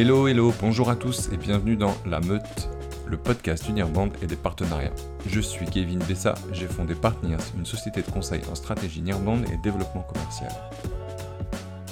[0.00, 2.68] Hello, hello, bonjour à tous et bienvenue dans La Meute,
[3.08, 4.94] le podcast Unirband et des partenariats.
[5.26, 9.56] Je suis Kevin Bessa, j'ai fondé Partners, une société de conseil en stratégie Nirband et
[9.56, 10.52] développement commercial.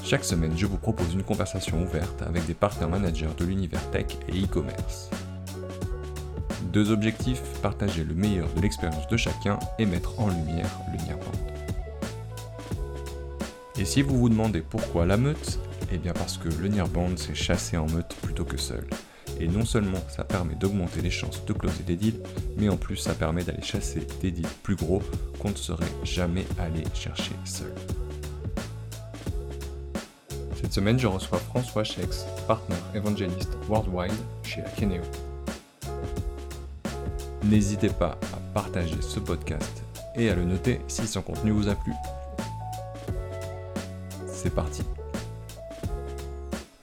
[0.04, 4.06] Chaque semaine, je vous propose une conversation ouverte avec des partenaires managers de l'univers tech
[4.28, 5.10] et e-commerce.
[6.72, 11.32] Deux objectifs, partager le meilleur de l'expérience de chacun et mettre en lumière le Nirband.
[13.80, 15.58] Et si vous vous demandez pourquoi la meute
[15.92, 18.86] Eh bien parce que le Nirband c'est chasser en meute plutôt que seul.
[19.38, 22.20] Et non seulement ça permet d'augmenter les chances de closer des deals,
[22.56, 25.02] mais en plus ça permet d'aller chasser des deals plus gros
[25.38, 27.72] qu'on ne serait jamais allé chercher seul.
[30.54, 34.10] Cette semaine, je reçois François Schex, partner évangéliste worldwide
[34.42, 35.02] chez Akeneo.
[37.44, 39.84] N'hésitez pas à partager ce podcast
[40.16, 41.92] et à le noter si son contenu vous a plu.
[44.26, 44.82] C'est parti.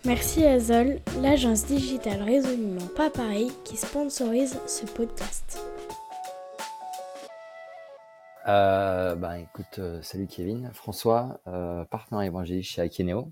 [0.06, 0.58] Merci à
[1.22, 5.58] l'agence digitale résolument pas pareil qui sponsorise ce podcast.
[8.50, 13.32] Euh, bah, écoute, euh, salut Kevin, François, euh, partenaire évangéliste chez Akeneo.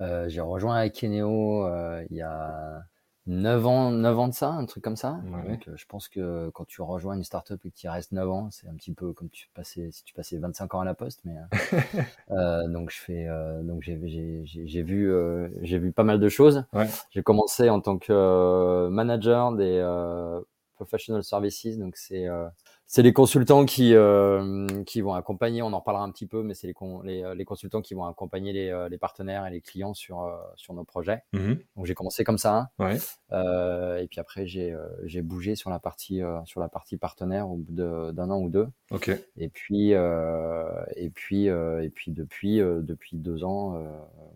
[0.00, 1.68] Euh, j'ai rejoint Akeneo
[2.10, 2.82] il y a
[3.28, 5.20] 9 ans, 9 ans de ça, un truc comme ça.
[5.26, 5.50] Ouais.
[5.50, 8.12] Donc, euh, je pense que quand tu rejoins une startup et que tu y restes
[8.12, 10.84] 9 ans, c'est un petit peu comme tu passais, si tu passais 25 ans à
[10.86, 11.20] la poste.
[11.24, 11.36] Mais,
[12.30, 15.92] euh, euh, donc, je fais, euh, donc j'ai, j'ai, j'ai, j'ai vu, euh, j'ai vu
[15.92, 16.64] pas mal de choses.
[16.72, 16.88] Ouais.
[17.10, 20.40] J'ai commencé en tant que euh, manager des euh,
[20.76, 22.48] professional services, donc c'est euh,
[22.90, 26.54] c'est les consultants qui euh, qui vont accompagner, on en reparlera un petit peu, mais
[26.54, 29.50] c'est les, con- les, euh, les consultants qui vont accompagner les, euh, les partenaires et
[29.50, 31.22] les clients sur euh, sur nos projets.
[31.34, 31.58] Mhm.
[31.76, 32.96] Donc j'ai commencé comme ça, Ouais.
[33.32, 37.48] euh, et puis après j'ai j'ai bougé sur la partie euh, sur la partie partenaire
[37.50, 39.10] au bout de- d'un an ou deux, Ok.
[39.36, 40.64] et puis euh,
[40.96, 43.86] et puis euh, et puis depuis euh, depuis deux ans, euh,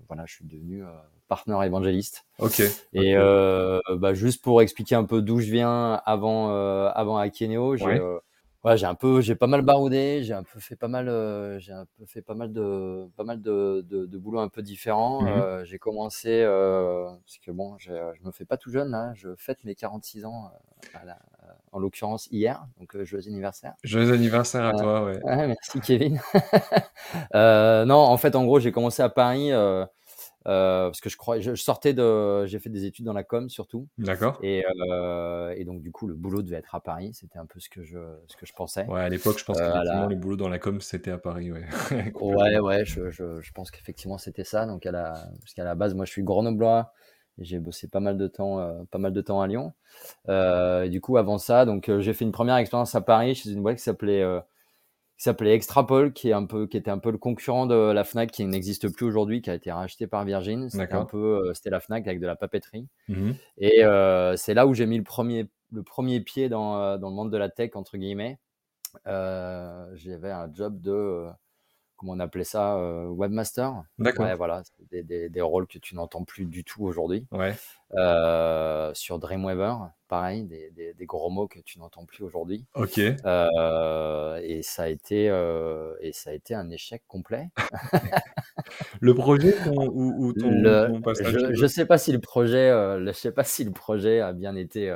[0.08, 0.88] voilà, je suis devenu euh,
[1.26, 2.26] partenaire évangéliste.
[2.38, 2.60] Ok.
[2.92, 3.22] Et Ok.
[3.22, 7.84] euh, bah, juste pour expliquer un peu d'où je viens avant euh, avant Akeneo, j'ai
[7.86, 8.00] Ouais.
[8.64, 11.08] Euh, ouais, j'ai un peu j'ai pas mal baroudé, j'ai un peu fait pas mal
[11.08, 14.48] euh, j'ai un peu fait pas mal de pas mal de de, de boulot un
[14.48, 15.22] peu différents.
[15.22, 15.28] Mhm.
[15.28, 19.12] Euh, j'ai commencé euh, parce que bon, j'ai- je me fais pas tout jeune là,
[19.14, 20.50] je fête mes 46 ans
[20.94, 21.18] euh, à la-
[21.74, 23.72] en l'occurrence hier, donc euh, joyeux anniversaire.
[23.82, 25.22] Joyeux anniversaire à Euh, toi, ouais.
[25.24, 26.20] Ouais, merci Kevin.
[27.34, 29.50] Euh, non, en fait, en gros, j'ai commencé à Paris
[30.46, 33.24] euh, parce que je crois, je, je sortais de, j'ai fait des études dans la
[33.24, 34.38] com surtout, D'accord.
[34.42, 37.12] et, euh, et donc du coup, le boulot devait être à Paris.
[37.14, 37.98] C'était un peu ce que je,
[38.28, 38.86] ce que je pensais.
[38.86, 41.18] Ouais, à l'époque, je pense Euh, qu'effectivement, la- le boulot dans la com, c'était à
[41.18, 41.64] Paris, ouais.
[42.20, 44.66] Ouais, ouais, je, je, je pense qu'effectivement c'était ça.
[44.66, 46.92] Donc à la, parce qu'à la base, moi, je suis grenoblois
[47.38, 49.72] j'ai bossé pas mal de temps, euh, pas mal de temps à Lyon.
[50.28, 53.34] Euh, et du coup, avant ça, donc euh, j'ai fait une première expérience à Paris
[53.34, 54.22] chez une boîte qui s'appelait
[55.16, 58.04] qui s'appelait Extrapol, qui est un peu, qui était un peu le concurrent de la
[58.04, 60.68] Fnac, qui n'existe plus aujourd'hui, qui a été racheté par Virgin.
[60.68, 61.06] C'était un D'accord.
[61.06, 62.88] peu, euh, c'était la Fnac avec de la papeterie.
[63.08, 63.36] Mhm.
[63.58, 67.10] Et euh, c'est là où j'ai mis le premier, le premier pied dans, euh, dans
[67.10, 68.38] le monde de la tech, entre guillemets.
[69.04, 71.28] J'avais un job de,
[72.02, 73.84] comment on appelait ça, euh, webmaster.
[73.98, 74.26] D'accord.
[74.26, 77.26] Ouais, voilà, des, des, des rôles que tu n'entends plus du tout aujourd'hui.
[77.30, 77.54] Ouais.
[77.94, 79.74] Euh, sur Dreamweaver,
[80.08, 82.64] pareil, des, des, gros mots que tu n'entends plus aujourd'hui.
[82.74, 82.98] Ok.
[82.98, 85.26] Euh, et ça a été,
[86.00, 87.50] et ça a été un échec complet.
[89.00, 91.68] Le projet ton- ou, ou ton, Le- ton passage je, eux?
[91.68, 92.70] sais pas si le projet,
[93.04, 94.90] je sais pas si le projet a bien été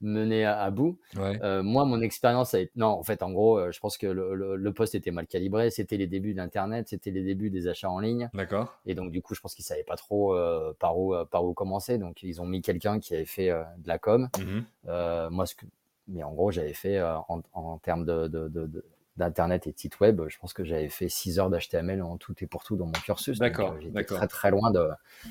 [0.00, 0.98] mené à, à bout.
[1.16, 1.38] Ouais.
[1.42, 4.06] Euh, moi, mon expérience a été, non, en fait, en gros, euh, je pense que
[4.06, 5.70] le, le, le poste était mal calibré.
[5.70, 8.30] C'était les débuts d'Internet, c'était les débuts des achats en ligne.
[8.34, 8.78] D'accord.
[8.86, 11.54] Et donc, du coup, je pense qu'ils savaient pas trop euh, par où, par où
[11.54, 11.98] commencer.
[11.98, 14.28] Donc, ils ont mis quelqu'un qui avait fait de la com.
[14.38, 15.30] Mhm.
[15.30, 15.66] Moi, ce que,
[16.08, 18.84] mais en gros, j'avais fait en, en termes de, de, de, de-
[19.20, 22.34] d'internet et de site web, je pense que j'avais fait 6 heures d'HTML en tout
[22.40, 23.38] et pour tout dans mon cursus.
[23.38, 24.16] D'accord, euh, j'étais d'accord.
[24.16, 24.88] très très loin de,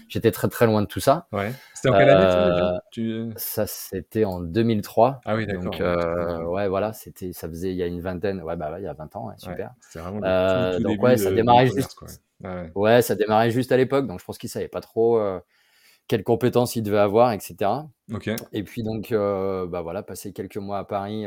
[0.08, 1.28] j'étais très très loin de tout ça.
[1.34, 1.52] Ouais.
[1.74, 3.32] C'était en quelle année ça Euh, tu...
[3.36, 5.20] Ça, c'était en 2003.
[5.26, 5.64] Ah oui, d'accord.
[5.66, 8.72] Donc, ouais, euh, ouais, voilà, c'était, ça faisait il y a une vingtaine, ouais, bah,
[8.72, 9.72] ouais, il y a 20 ans, ouais, ouais, super.
[9.82, 12.08] C'était vraiment Euh, tout, tout donc, ouais, ça de- démarrait juste- quoi.
[12.44, 12.72] Ouais, ouais.
[12.76, 15.22] Ouais, ça démarrait juste à l'époque, donc je pense qu'ils savaient pas trop
[16.08, 17.88] quelles compétences ils devaient avoir, etc.
[18.14, 18.30] Ok.
[18.54, 21.26] Et puis donc, bah voilà, passé quelques mois à Paris,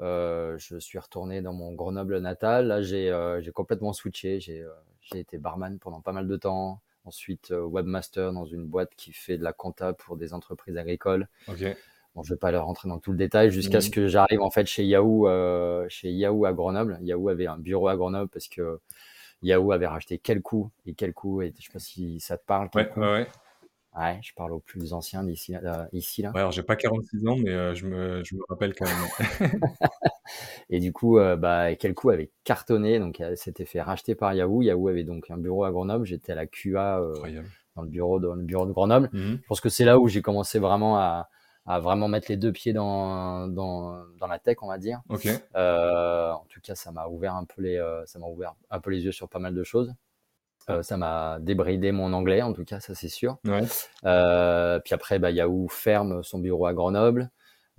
[0.00, 2.68] euh, je suis retourné dans mon Grenoble natal.
[2.68, 4.40] Là, j'ai euh, complètement switché.
[4.40, 4.70] J'ai euh,
[5.00, 6.80] j'ai été barman pendant pas mal de temps.
[7.04, 11.28] Ensuite, webmaster dans une boîte qui fait de la compta pour des entreprises agricoles.
[12.14, 13.82] Bon, je vais pas aller rentrer dans tout le détail jusqu'à Mhm.
[13.82, 15.26] ce que j'arrive en fait chez Yahoo,
[15.88, 16.98] chez Yahoo à Grenoble.
[17.00, 18.80] Yahoo avait un bureau à Grenoble parce que
[19.42, 21.40] Yahoo avait racheté quel coup et quel coup.
[21.40, 22.68] Et je sais pas si ça te parle.
[22.74, 23.26] Ouais, ouais, ouais.
[23.98, 26.30] Ouais, je parle aux plus anciens d'ici là, ici là.
[26.30, 29.40] Ouais, alors j'ai pas 46 ans, mais euh, je, me, je me rappelle quand même.
[30.70, 34.32] Et du coup, euh, bah, quel coup avait cartonné, donc elle s'était fait racheter par
[34.32, 34.62] Yahoo.
[34.62, 36.06] Yahoo avait donc un bureau à Grenoble.
[36.06, 37.14] J'étais à la QA euh,
[37.74, 39.10] dans le bureau de, le bureau de Grenoble.
[39.12, 39.40] Mhm.
[39.42, 41.28] Je pense que c'est là où j'ai commencé vraiment à,
[41.66, 45.00] à vraiment mettre les deux pieds dans, dans, dans la tech, on va dire.
[45.08, 45.28] Ok.
[45.56, 48.80] Euh, en tout cas, ça m'a ouvert un peu les, euh, ça m'a ouvert un
[48.80, 49.92] peu les yeux sur pas mal de choses.
[50.68, 53.38] Euh, ça m'a débridé mon anglais, en tout cas, ça c'est sûr.
[53.46, 53.62] Ouais.
[54.04, 57.30] Euh, puis après, bah, Yahoo ferme son bureau à Grenoble.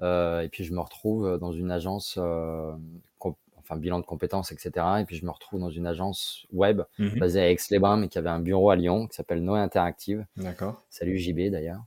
[0.01, 4.86] Euh, et puis je me retrouve dans une agence, enfin bilan de compétences, etc.
[5.00, 7.19] Et puis je me retrouve dans une agence web Mhm.
[7.19, 10.25] basée à Aix-les-Bains, mais qui avait un bureau à Lyon, qui s'appelle Noé Interactive.
[10.38, 10.81] D'accord.
[10.89, 11.81] Salut JB d'ailleurs.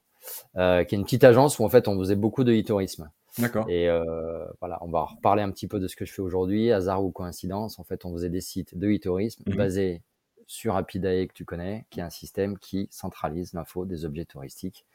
[0.54, 3.10] Qui est une petite agence où en fait on faisait beaucoup de e-tourisme.
[3.38, 3.68] D'accord.
[3.68, 6.70] Et euh, voilà, on va reparler un petit peu de ce que je fais aujourd'hui.
[6.70, 9.56] Hasard ou coïncidence, en fait, on faisait des sites de e-tourisme Mhm.
[9.56, 10.02] basés
[10.46, 14.86] sur Rapidae que tu connais, qui est un système qui centralise l'info des objets touristiques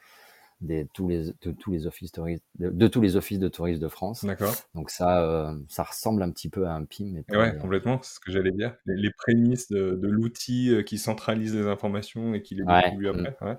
[0.61, 3.81] des, tous les, de, tous les offices touristes, de, de tous les offices de tourisme
[3.81, 4.25] de France.
[4.25, 4.53] D'accord.
[4.75, 7.13] Donc ça, euh, ça ressemble un petit peu à un PIM.
[7.13, 8.75] Mais ouais, complètement, c'est ce que j'allais dire.
[8.85, 13.07] Les, les prémices de, de l'outil euh, qui centralise les informations et qui les distribue
[13.07, 13.25] mm.
[13.25, 13.35] après.
[13.45, 13.57] Ouais.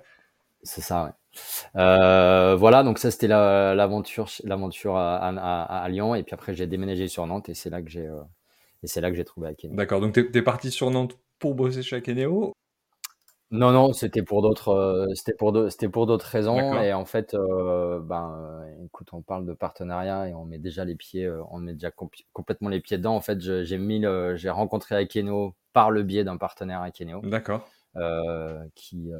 [0.63, 1.11] C'est ça, ouais.
[1.75, 6.35] Euh, voilà, donc ça c'était la- l'aventure, l'aventure à, à, à- à Lyon, et puis
[6.35, 8.21] après j'ai déménagé sur Nantes, et c'est là que j'ai, euh,
[8.83, 9.75] et c'est là que j'ai trouvé Akeneo.
[9.75, 12.53] D'accord, donc t'es es parti sur Nantes pour bosser chez Akeneo?
[13.53, 17.33] Non, non, c'était pour d'autres, euh, c'était pour c'était pour d'autres raisons, et en fait,
[17.33, 18.33] euh, ben,
[18.63, 21.73] euh, écoute, on parle de partenariat et on met déjà les pieds, euh, on met
[21.73, 23.13] déjà compl- complètement les pieds dedans.
[23.13, 27.21] En fait, j'ai mis, le- j'ai rencontré Akeneo par le biais d'un partenaire Akeneo.
[27.23, 27.67] D'accord.
[28.75, 29.11] qui,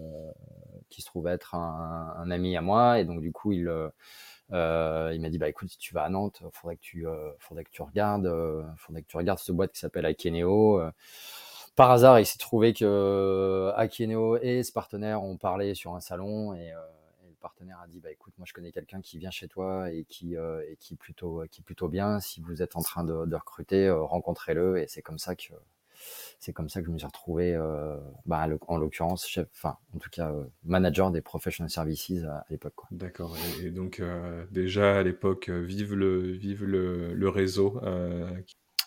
[0.89, 2.99] qui se trouve être un, un ami à moi.
[2.99, 3.67] Et donc, du coup, il,
[4.53, 7.31] euh, il m'a dit, bah, écoute, si tu vas à Nantes, faudrait que tu, euh,
[7.39, 10.81] faudrait que tu regardes, euh, faudrait que tu regardes cette boîte qui s'appelle Akeneo.
[11.75, 16.01] Par hasard, il s'est trouvé que euh, Akeneo et ce partenaire ont parlé sur un
[16.01, 16.79] salon et, euh,
[17.23, 19.89] et le partenaire a dit, bah, écoute, moi, je connais quelqu'un qui vient chez toi
[19.89, 22.19] et qui, euh, est plutôt, bien.
[22.19, 24.79] Si vous êtes en train de, recruter, rencontrez-le.
[24.79, 25.53] Et c'est comme ça que,
[26.39, 27.57] c'est comme ça que je me suis retrouvé,
[28.25, 30.33] bah, en l'occurrence, en tout cas,
[30.65, 32.75] manager des professional services à, l'époque.
[32.91, 33.37] D'accord.
[33.63, 34.01] Et, donc,
[34.51, 37.79] déjà à l'époque, vive le, vive le réseau.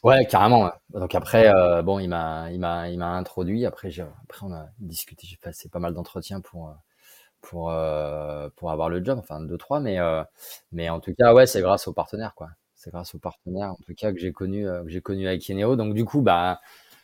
[0.05, 0.65] Ouais, carrément.
[0.65, 0.71] ouais.
[1.01, 3.65] Donc après, euh, bon, il m'a, il m'a, il m'a introduit.
[3.67, 5.27] Après, j'ai, après, on a discuté.
[5.27, 6.73] J'ai passé pas mal d'entretiens pour, euh,
[7.41, 9.19] pour, euh, pour avoir le job.
[9.19, 9.81] Enfin, deux, trois.
[9.81, 10.23] Mais, euh,
[10.73, 12.51] mais en tout cas, ouais, c'est grâce aux partenaires, quoi.
[12.75, 15.49] C'est grâce aux partenaires, en tout cas, que j'ai connu, euh, que j'ai connu avec
[15.49, 15.77] Inéo.
[15.77, 16.61] Donc du coup, bah,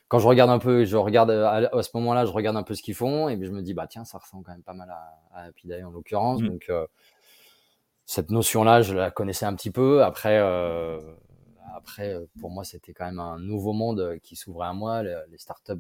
[0.09, 2.63] quand je regarde un peu, je regarde euh, à, à ce moment-là, je regarde un
[2.65, 4.63] peu ce qu'ils font et puis je me dis, bah tiens, ça ressemble quand même
[4.63, 6.43] pas mal à, à Happy Day en l'occurrence.
[6.43, 6.49] Mm.
[6.49, 6.87] Donc euh,
[8.07, 10.03] cette notion-là, je la connaissais un petit peu.
[10.03, 10.99] Après, euh,
[11.75, 15.03] après, euh, pour moi, c'était quand même un nouveau monde euh, qui s'ouvrait à moi.
[15.03, 15.73] Le- Les startups,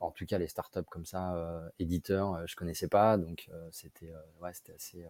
[0.00, 4.50] en tout cas, les startups comme ça, euh, éditeurs, je connaissais pas, donc c'était, ouais,
[4.74, 5.06] assez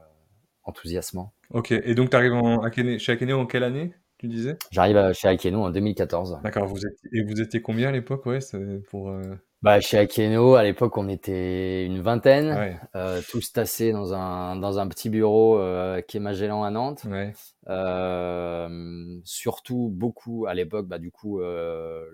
[0.65, 1.33] enthousiasmant.
[1.51, 1.73] Ok.
[1.73, 4.57] Et donc, tu arrives en, Akene- chez Akeneo en quelle année, tu disais?
[4.71, 6.41] J'arrive chez Akeno en 2014.
[6.45, 6.67] D'accord.
[6.67, 8.27] Vous étiez, et vous étiez combien à l'époque?
[8.27, 9.11] Ouais, c'est pour.
[9.11, 9.23] euh,
[9.63, 12.77] Bah, chez Akeno, à l'époque, on était une vingtaine, Ouais.
[12.97, 17.05] euh, tous tassés dans un, dans un petit bureau euh, qui est Magellan à Nantes.
[17.09, 17.33] Ouais.
[17.69, 22.05] Euh, surtout beaucoup à l'époque, bah, du coup, euh,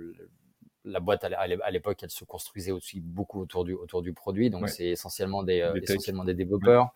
[0.85, 3.75] la boîte à l'é- à l'é- à l'époque, elle se construisait aussi beaucoup autour du,
[3.75, 4.51] autour du produit.
[4.51, 4.69] Donc, Ouais.
[4.69, 6.93] c'est essentiellement des, euh, Des essentiellement des développeurs.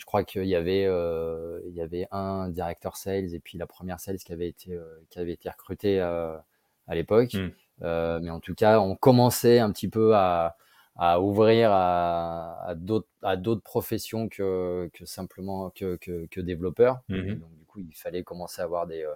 [0.00, 3.66] Je crois qu'il y avait, euh, il y avait un directeur sales et puis la
[3.66, 6.38] première sales qui avait été, euh, qui avait été recrutée euh,
[6.86, 7.34] à l'époque.
[7.34, 7.48] Mm.
[7.82, 10.56] Euh, mais en tout cas, on commençait un petit peu à,
[10.96, 17.02] à ouvrir à, à d'autres à d'autres professions que, que simplement que, que, que développeurs.
[17.10, 19.06] Et donc du coup, il fallait commencer à avoir des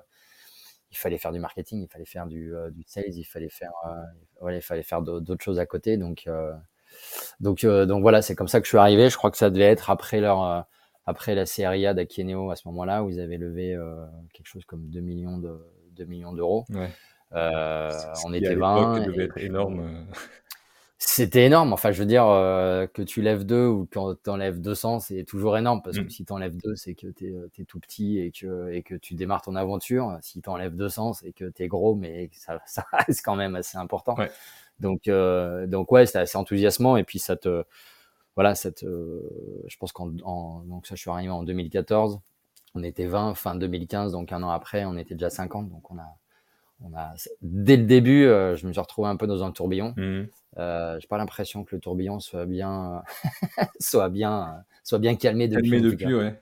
[0.91, 3.73] il fallait faire du marketing, il fallait faire du, du sales, il fallait faire
[4.39, 5.97] voilà, il fallait faire d'au- d'autres choses à côté.
[5.97, 6.29] Donc
[7.41, 9.11] donc euh, donc voilà, c'est comme ça que je suis arrivé.
[9.11, 10.61] Je crois que ça devait être après leur euh,
[11.07, 14.65] après la série A d'Akeneo à ce moment-là où ils avaient levé euh, quelque chose
[14.65, 15.59] comme 2 millions de
[15.97, 16.65] 2 millions d'euros.
[16.71, 16.91] Ouais.
[17.33, 17.91] Euh,
[18.25, 19.01] on était l'époque, 20.
[19.07, 20.07] devait et être puis, énorme.
[20.99, 21.73] c'était énorme.
[21.73, 25.25] Enfin, je veux dire, euh, que tu lèves 2 ou quand tu enlèves 200, c'est
[25.25, 26.11] toujours énorme parce que Mm.
[26.11, 29.15] si tu enlèves 2, c'est que tu es, tout petit et que, et que tu
[29.15, 30.17] démarres ton aventure.
[30.23, 33.37] Si tu enlèves 200, c'est que tu es gros, mais que ça, ça reste quand
[33.37, 34.15] même assez important.
[34.17, 34.31] Ouais.
[34.81, 36.97] Donc, euh, donc ouais, c'était assez enthousiasmant.
[36.97, 37.65] Et puis, ça te.
[38.37, 38.87] Voilà, ça te,
[39.67, 40.13] je pense qu'en.
[40.25, 42.21] en- donc, ça, je suis arrivé en 2014.
[42.75, 45.71] On était 20 fin 2015, donc un an après, on était déjà 50.
[45.71, 46.17] Donc, on a.
[46.85, 49.95] On a, dès le début, euh, je me suis retrouvé un peu dans un tourbillon.
[49.97, 50.29] Mhm.
[50.59, 53.03] Euh, j'ai pas l'impression que le tourbillon soit bien,
[53.81, 55.71] soit bien, soit bien calmé depuis.
[55.71, 56.41] Calmé depuis, ouais.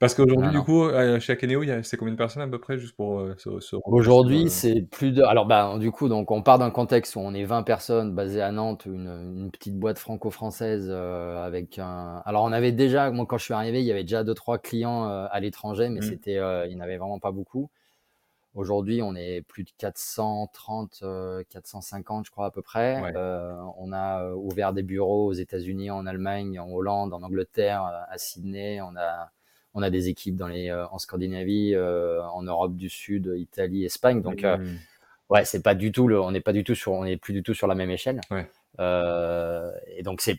[0.00, 2.78] Parce qu'aujourd'hui, Non, du coup, euh, chez Akeneo, c'est combien de personnes à peu près,
[2.78, 5.22] juste pour euh, se, se Aujourd'hui, c'est plus de.
[5.22, 8.40] Alors, bah, du coup, donc, on part d'un contexte où on est 20 personnes basées
[8.40, 12.22] à Nantes, une, une petite boîte franco-française euh, avec un.
[12.24, 14.56] Alors, on avait déjà, moi, quand je suis arrivé, il y avait déjà deux trois
[14.56, 16.02] clients euh, à l'étranger, mais Mm.
[16.02, 17.68] c'était, il n'y en avait vraiment pas beaucoup.
[18.54, 21.04] Aujourd'hui, on est plus de 430,
[21.50, 23.12] 450, je crois à peu près.
[23.76, 28.80] on a ouvert des bureaux aux États-Unis, en Allemagne, en Hollande, en Angleterre, à Sydney.
[28.80, 29.30] On a,
[29.74, 34.20] on a des équipes dans les, en Scandinavie, en Europe du Sud, Italie, Espagne.
[34.20, 34.76] Donc, mmh.
[35.30, 37.32] ouais, c'est pas du tout le, on n'est pas du tout sur, on est plus
[37.32, 38.20] du tout sur la même échelle.
[38.78, 40.38] et donc, c'est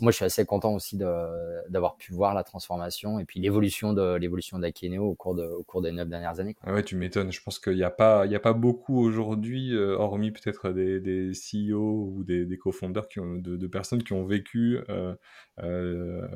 [0.00, 4.14] moi, je suis assez content aussi d'avoir pu voir la transformation et puis l'évolution de
[4.14, 6.56] l'évolution d'Akeneo au cours de, au cours des neuf dernières années.
[6.64, 7.32] Ah ouais, tu m'étonnes.
[7.32, 10.70] Je pense qu'il n'y a pas, il y a pas beaucoup aujourd'hui, euh, hormis peut-être
[10.70, 15.14] des, des, CEO ou des, des co-founders qui ont, de, personnes qui ont vécu euh,
[15.62, 16.26] euh,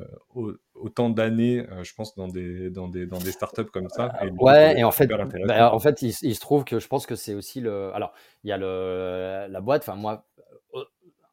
[0.75, 4.13] autant d'années, je pense, dans des, dans des, dans des startups comme ça.
[4.21, 5.07] Et ouais, et en fait,
[5.47, 7.93] bah, en fait, il, il, se trouve que je pense que c'est aussi le.
[7.93, 9.83] Alors, il y a le, la boîte.
[9.87, 10.25] Enfin, moi,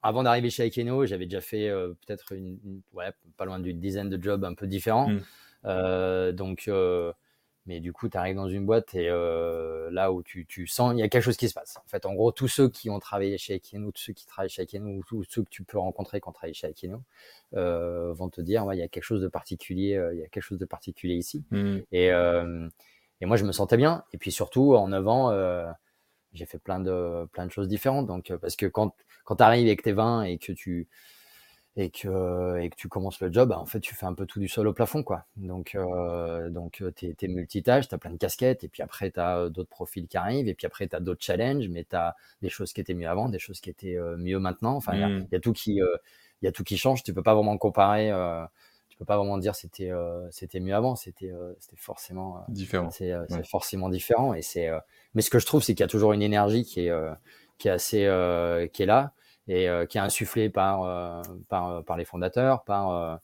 [0.02, 2.59] avant d'arriver chez Aikeno, j'avais déjà fait euh, peut-être une,
[2.92, 5.09] ouais, pas loin d'une dizaine de jobs un peu différents.
[5.09, 5.21] Mm.
[5.66, 7.12] Euh, donc, euh,
[7.66, 10.99] mais du coup, tu arrives dans une boîte et là où tu, tu sens, il
[10.99, 11.76] y a quelque chose qui se passe.
[11.76, 14.49] En fait, en gros, tous ceux qui ont travaillé chez Aikeno, tous ceux qui travaillent
[14.49, 17.02] chez Aikeno, ou tous ceux que tu peux rencontrer quand tu travailles chez Aikeno,
[17.52, 20.42] vont te dire, ouais, il y a quelque chose de particulier, il y a quelque
[20.42, 21.45] chose de particulier ici.
[21.50, 21.78] Mm.
[21.92, 24.04] Et, et moi, je me sentais bien.
[24.14, 25.30] Et puis surtout, en avant,
[26.32, 28.06] j'ai fait plein de, plein de choses différentes.
[28.06, 28.94] Donc, parce que quand
[29.25, 30.88] quand tu arrives avec tes 20 et que tu
[31.76, 34.26] et que, et que tu commences le job, bah, en fait, tu fais un peu
[34.26, 35.26] tout du sol au plafond, quoi.
[35.37, 39.10] Donc, euh, donc euh, tu es, multitâche, tu as plein de casquettes, et puis après,
[39.12, 41.84] tu as euh, d'autres profils qui arrivent, et puis après, tu as d'autres challenges, mais
[41.84, 44.75] tu as des choses qui étaient mieux avant, des choses qui étaient mieux maintenant.
[44.75, 45.40] Enfin, il y, a mmh.
[45.40, 47.02] tout qui, il y a tout qui change.
[47.04, 48.50] Tu peux pas vraiment comparer, tu
[49.00, 49.90] peux pas vraiment dire c'était
[50.30, 52.90] c'était mieux avant, c'était c'était forcément différent.
[52.90, 53.12] C'est
[53.45, 54.35] forcément différent.
[54.35, 54.71] Et c'est,
[55.14, 56.92] mais ce que je trouve, c'est qu'il y a toujours une énergie qui est,
[57.59, 59.12] qui est assez, qui est là
[59.50, 63.21] et euh, qui est insufflé par, euh, par, euh, par, les fondateurs, par,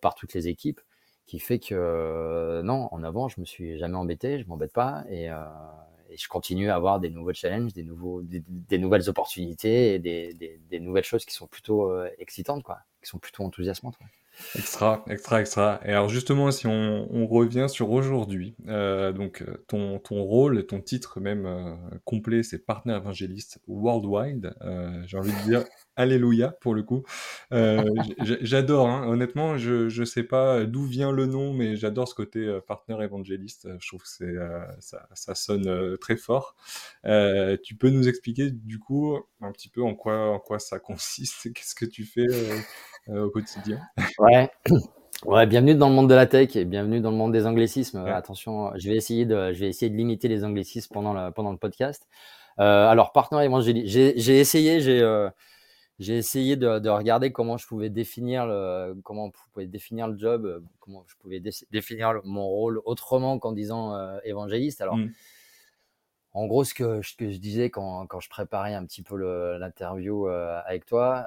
[0.00, 0.80] par toutes les équipes,
[1.26, 5.26] qui fait que non, en avant, je me suis jamais embêté, je m'embête pas et,
[5.26, 10.32] et, je continue à avoir des nouveaux challenges, des, nouveaux, des, nouvelles opportunités et des,
[10.32, 13.98] des, nouvelles choses qui sont plutôt excitantes, quoi, qui sont plutôt enthousiasmantes.
[14.54, 15.80] Extra, extra, extra.
[15.84, 20.80] Et alors justement, si on, revient sur aujourd'hui, euh, donc euh, ton, ton rôle, ton
[20.80, 21.74] titre même euh,
[22.04, 24.54] complet, c'est partenaire évangéliste worldwide.
[25.06, 25.64] J'ai envie de dire
[25.96, 27.02] alléluia pour le coup.
[27.50, 29.08] j'adore, hein.
[29.08, 33.68] honnêtement, je ne sais pas d'où vient le nom, mais j'adore ce côté partenaire évangéliste.
[33.80, 34.38] Je trouve que
[34.80, 36.54] ça, ça, sonne très fort.
[37.04, 41.52] tu peux nous expliquer du coup un petit peu en quoi, en quoi ça consiste,
[41.54, 42.26] qu'est-ce que tu fais
[43.08, 43.80] au quotidien
[44.18, 44.50] Ouais.
[45.24, 48.04] Ouais, bienvenue dans le monde de la tech et bienvenue dans le monde des anglicismes.
[48.06, 51.52] Attention, je vais essayer de, je vais essayer de limiter les anglicismes pendant le, pendant
[51.52, 52.06] le podcast.
[52.60, 55.30] Euh, alors, partenaire évangélique, j'ai essayé, j'ai euh,
[55.98, 60.18] j'ai essayé de, de, regarder comment je pouvais définir le, comment je pouvais définir le
[60.18, 64.82] job, euh, comment je pouvais définir mon rôle autrement qu'en disant euh, évangéliste.
[64.82, 65.12] Alors, mmh.
[66.34, 69.16] en gros, ce que, ce que je disais quand, quand je préparais un petit peu
[69.58, 71.26] l'interview euh, avec toi,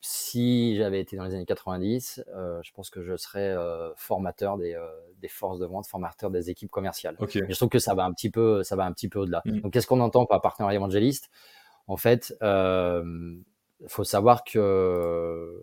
[0.00, 4.56] si j'avais été dans les années 90, euh, je pense que je serais euh, formateur
[4.56, 4.86] des, euh,
[5.18, 7.16] des, forces de vente, formateur des équipes commerciales.
[7.18, 7.42] Okay.
[7.46, 9.42] je trouve que ça va un petit peu, ça va un petit peu au-delà.
[9.44, 9.60] Mmh.
[9.60, 11.30] Donc, qu'est-ce qu'on entend par partenaire évangéliste?
[11.86, 13.42] En fait, il
[13.88, 15.54] faut savoir que,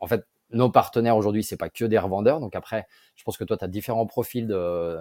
[0.00, 2.40] en fait, nos partenaires aujourd'hui, c'est pas que des revendeurs.
[2.40, 2.86] Donc après,
[3.16, 4.98] je pense que toi, tu as différents profils de,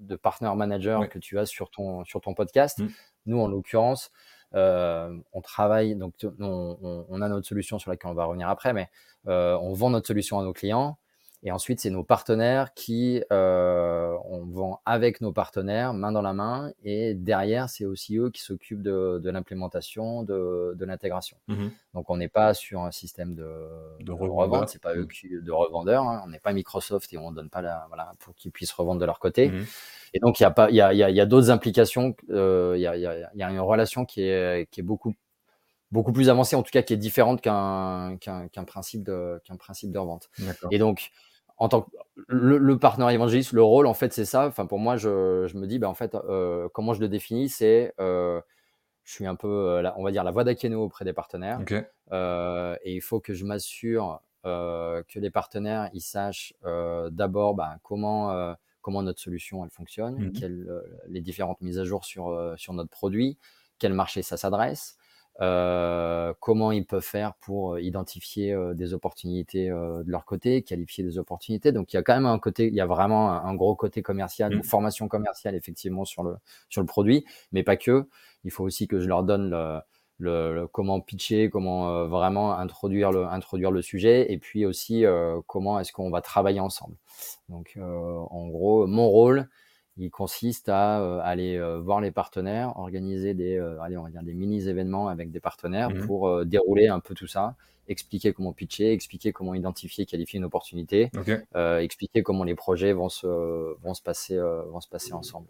[0.00, 2.80] de partner manager que tu as sur ton, sur ton podcast.
[2.80, 2.88] Mmh.
[3.26, 4.10] Nous, en l'occurrence,
[4.52, 8.88] on travaille, donc on, a notre solution sur laquelle on va revenir après, mais
[9.28, 10.98] euh, on vend notre solution à nos clients.
[11.46, 16.32] Et ensuite, c'est nos partenaires qui, euh, on vend avec nos partenaires, main dans la
[16.32, 16.72] main.
[16.82, 21.36] Et derrière, c'est aussi eux qui s'occupent de, l'implémentation, de, l'intégration.
[21.46, 23.48] Mmh donc, on n'est pas sur un système de,
[24.00, 24.68] de, revente.
[24.68, 26.02] C'est pas eux qui, de revendeurs.
[26.02, 26.22] Hein.
[26.26, 29.06] On n'est pas Microsoft et on donne pas la, voilà, pour qu'ils puissent revendre de
[29.06, 29.48] leur côté.
[29.48, 29.64] Mmh
[30.14, 32.16] et donc, il y a pas, il y a, il y a, d'autres implications.
[32.30, 35.14] Euh, il y, a, y a une relation qui est, qui est beaucoup
[35.92, 39.92] beaucoup plus avancée, en tout cas qui est différente qu'un qu'un principe de qu'un principe
[39.92, 40.28] de revente.
[40.70, 41.10] Et donc,
[41.58, 41.90] en tant que
[42.28, 44.46] le, le partenaire évangéliste, le rôle, en fait, c'est ça.
[44.46, 47.48] Enfin, pour moi, je, je me dis, ben, en fait, euh, comment je le définis,
[47.48, 48.40] c'est euh,
[49.04, 51.60] je suis un peu, euh, on va dire, la voix d'Akeno auprès des partenaires.
[52.12, 56.54] Euh, et il faut que je m'assure que les partenaires, ils sachent
[57.10, 62.04] d'abord ben, comment, comment notre solution, elle fonctionne, mmh quelles, les différentes mises à jour
[62.04, 63.38] sur, sur notre produit,
[63.80, 64.98] quel marché ça s'adresse,
[65.42, 71.04] euh, comment ils peuvent faire pour euh, identifier euh, des opportunités de leur côté, qualifier
[71.04, 71.72] des opportunités.
[71.72, 74.02] Donc il y a quand même un côté, il y a vraiment un, gros côté
[74.02, 74.64] commercial, une mmh.
[74.64, 76.36] formation commerciale effectivement sur le
[76.68, 78.08] sur le produit, mais pas que.
[78.44, 79.80] Il faut aussi que je leur donne le,
[80.54, 85.04] le, comment pitcher, comment vraiment introduire le introduire le sujet, et puis aussi
[85.46, 86.96] comment est-ce qu'on va travailler ensemble.
[87.48, 89.48] Donc en gros, mon rôle
[89.96, 94.68] il consiste à aller voir les partenaires, organiser des, allez, on va dire des mini
[94.68, 97.56] événements avec des partenaires Mmh pour dérouler un peu tout ça,
[97.88, 101.30] expliquer comment pitcher, expliquer comment identifier, qualifier une opportunité, OK.
[101.80, 103.26] expliquer comment les projets vont se
[103.82, 105.46] vont se passer vont se passer ensemble.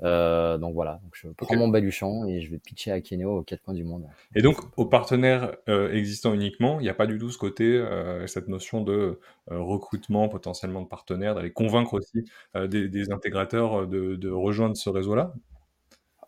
[0.00, 3.62] donc voilà, donc je prends mon baluchon et je vais pitcher à Keneo aux quatre
[3.62, 4.06] coins du monde.
[4.34, 7.84] Et donc aux partenaires, existants uniquement, il n'y a pas du tout ce côté,
[8.26, 9.18] cette notion de,
[9.48, 15.34] recrutement potentiellement de partenaires, d'aller convaincre aussi, des des intégrateurs, de de rejoindre ce réseau-là?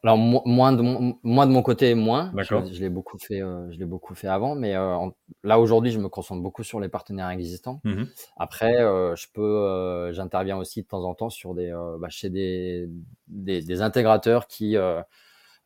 [0.04, 2.30] Alors moi moins de mon moi de mon côté, moins.
[2.32, 2.64] Je D'accord.
[2.72, 5.12] je l'ai beaucoup fait, heu, je l'ai beaucoup fait avant, mais en
[5.42, 7.80] là aujourd'hui, je me concentre beaucoup sur les partenaires existants.
[7.84, 8.06] Mmh mh.
[8.36, 12.88] Après, heu, je peux, j'interviens aussi de temps en temps sur des, bah, chez des
[13.26, 14.76] des des intégrateurs qui,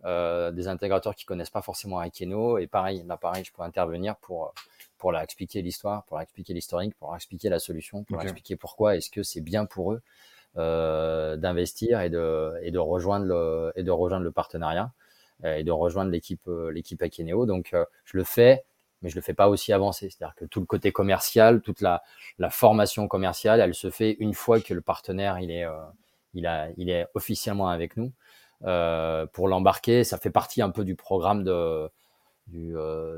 [0.04, 4.52] des intégrateurs qui connaissent pas forcément Akeno et pareil, là pareil, je peux intervenir pour,
[4.98, 8.24] pour leur expliquer l'histoire, pour leur expliquer l'historique, pour leur expliquer la solution, pour leur
[8.24, 10.02] expliquer pourquoi est-ce que c'est bien pour eux,
[10.56, 14.92] d'investir et de et de rejoindre le et de rejoindre le partenariat,
[15.44, 17.46] heu, et de rejoindre l'équipe, heu, l'équipe Akeneo.
[17.46, 18.64] Donc je le fais,
[19.02, 20.10] mais je le fais pas aussi avancé.
[20.10, 22.02] C'est-à-dire que tout le côté commercial, toute la
[22.38, 25.66] la formation commerciale, elle se fait une fois que le partenaire il est,
[26.34, 28.12] il a il est officiellement avec nous.
[29.32, 31.88] Pour l'embarquer, ça fait partie un peu du programme de
[32.48, 32.74] du,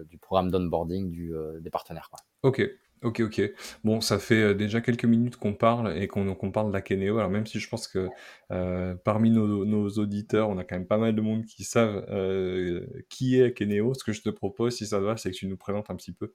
[0.09, 2.21] du programme d'onboarding du, des partenaires, quoi.
[2.43, 2.63] OK.
[3.05, 3.43] OK, OK.
[3.85, 7.19] Bon, ça fait, heu, déjà quelques minutes qu'on parle et qu'on qu'on parle d'Akeneo.
[7.19, 8.09] Alors même si je pense que,
[8.51, 12.07] heu, parmi nos nos auditeurs, on a quand même pas mal de monde qui savent,
[12.11, 13.93] heu, qui est Akeneo.
[13.93, 15.97] Ce que je te propose, si ça te va, c'est que tu nous présentes un
[15.97, 16.33] petit peu,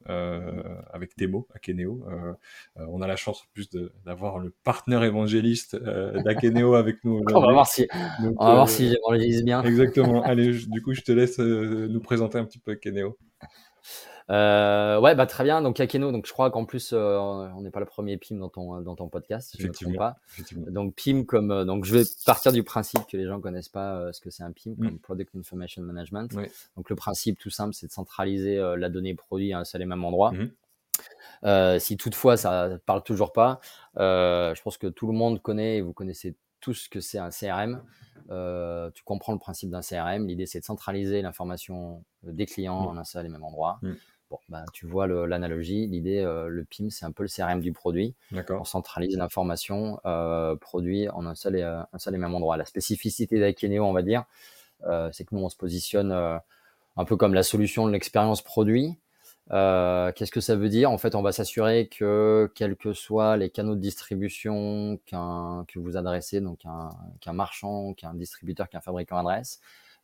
[0.93, 2.05] avec tes mots, Akeneo.
[2.75, 7.13] On a la chance en plus de d'avoir le partenaire évangéliste, heu, d'Akeneo avec nous
[7.35, 7.53] On va aujourd'hui.
[7.53, 7.87] voir si
[8.19, 9.63] Donc on va voir si j'évangélise bien.
[9.63, 10.23] exactement.
[10.23, 13.17] Allez, du coup, je te laisse, nous présenter un petit peu Akeneo.
[14.31, 15.61] Heu, ouais, bah, très bien.
[15.61, 18.49] Donc Akeno, donc je crois qu'en plus, heu, on n'est pas le premier PIM dans
[18.49, 20.17] ton dans ton podcast, si je me trompe pas.
[20.71, 24.13] Donc PIM comme, heu, donc je vais partir du principe que les gens connaissent pas,
[24.13, 24.85] ce que c'est un PIM, Mmh.
[24.87, 26.31] comme Product Information Management.
[26.35, 26.43] Oui.
[26.77, 29.85] Donc le principe tout simple, c'est de centraliser, la donnée produit à un seul et
[29.85, 30.31] même endroit.
[30.31, 30.49] Mmh mh.
[31.45, 33.59] Heu, si toutefois ça parle toujours pas,
[33.97, 37.29] je pense que tout le monde connaît et vous connaissez tous ce que c'est un
[37.31, 37.81] CRM.
[38.93, 40.27] Tu comprends le principe d'un CRM.
[40.27, 42.87] L'idée, c'est de centraliser l'information des clients Mmh.
[42.87, 43.79] en un seul et même endroit.
[43.81, 43.93] Mmh.
[44.29, 45.87] Bon, bah, tu vois l'analogie.
[45.87, 48.13] L'idée, heu, le PIM, c'est un peu le CRM du produit.
[48.59, 52.55] On centralise l'information, heu, produit en un seul et heu, un seul et même endroit.
[52.57, 54.25] La spécificité d'Akeneo, on va dire,
[55.11, 58.97] c'est que nous, on se positionne, un peu comme la solution de l'expérience produit.
[59.49, 60.91] Qu'est-ce que ça veut dire?
[60.91, 65.97] En fait, on va s'assurer que, quels que soient les canaux de distribution que vous
[65.97, 69.59] adressez, donc qu'un qu'un marchand, qu'un distributeur, qu'un fabricant adresse,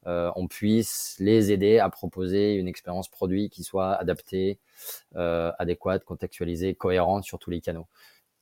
[0.08, 4.60] heu, on puisse les aider à proposer une expérience produit qui soit adaptée,
[5.15, 7.88] heu, adéquate, contextualisée, cohérente sur tous les canaux.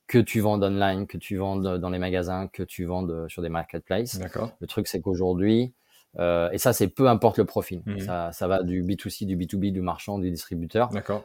[0.06, 3.48] Que tu vendes online, que tu vendes dans les magasins, que tu vendes sur des
[3.48, 4.18] marketplaces.
[4.18, 4.50] D'accord.
[4.60, 5.74] Le truc, c'est qu'aujourd'hui,
[6.18, 7.82] heu, et ça, c'est peu importe le profil.
[7.86, 8.00] Mmh mh.
[8.00, 10.90] Ça ça va du B2C, du B2B, du marchand, du distributeur.
[10.90, 11.24] D'accord.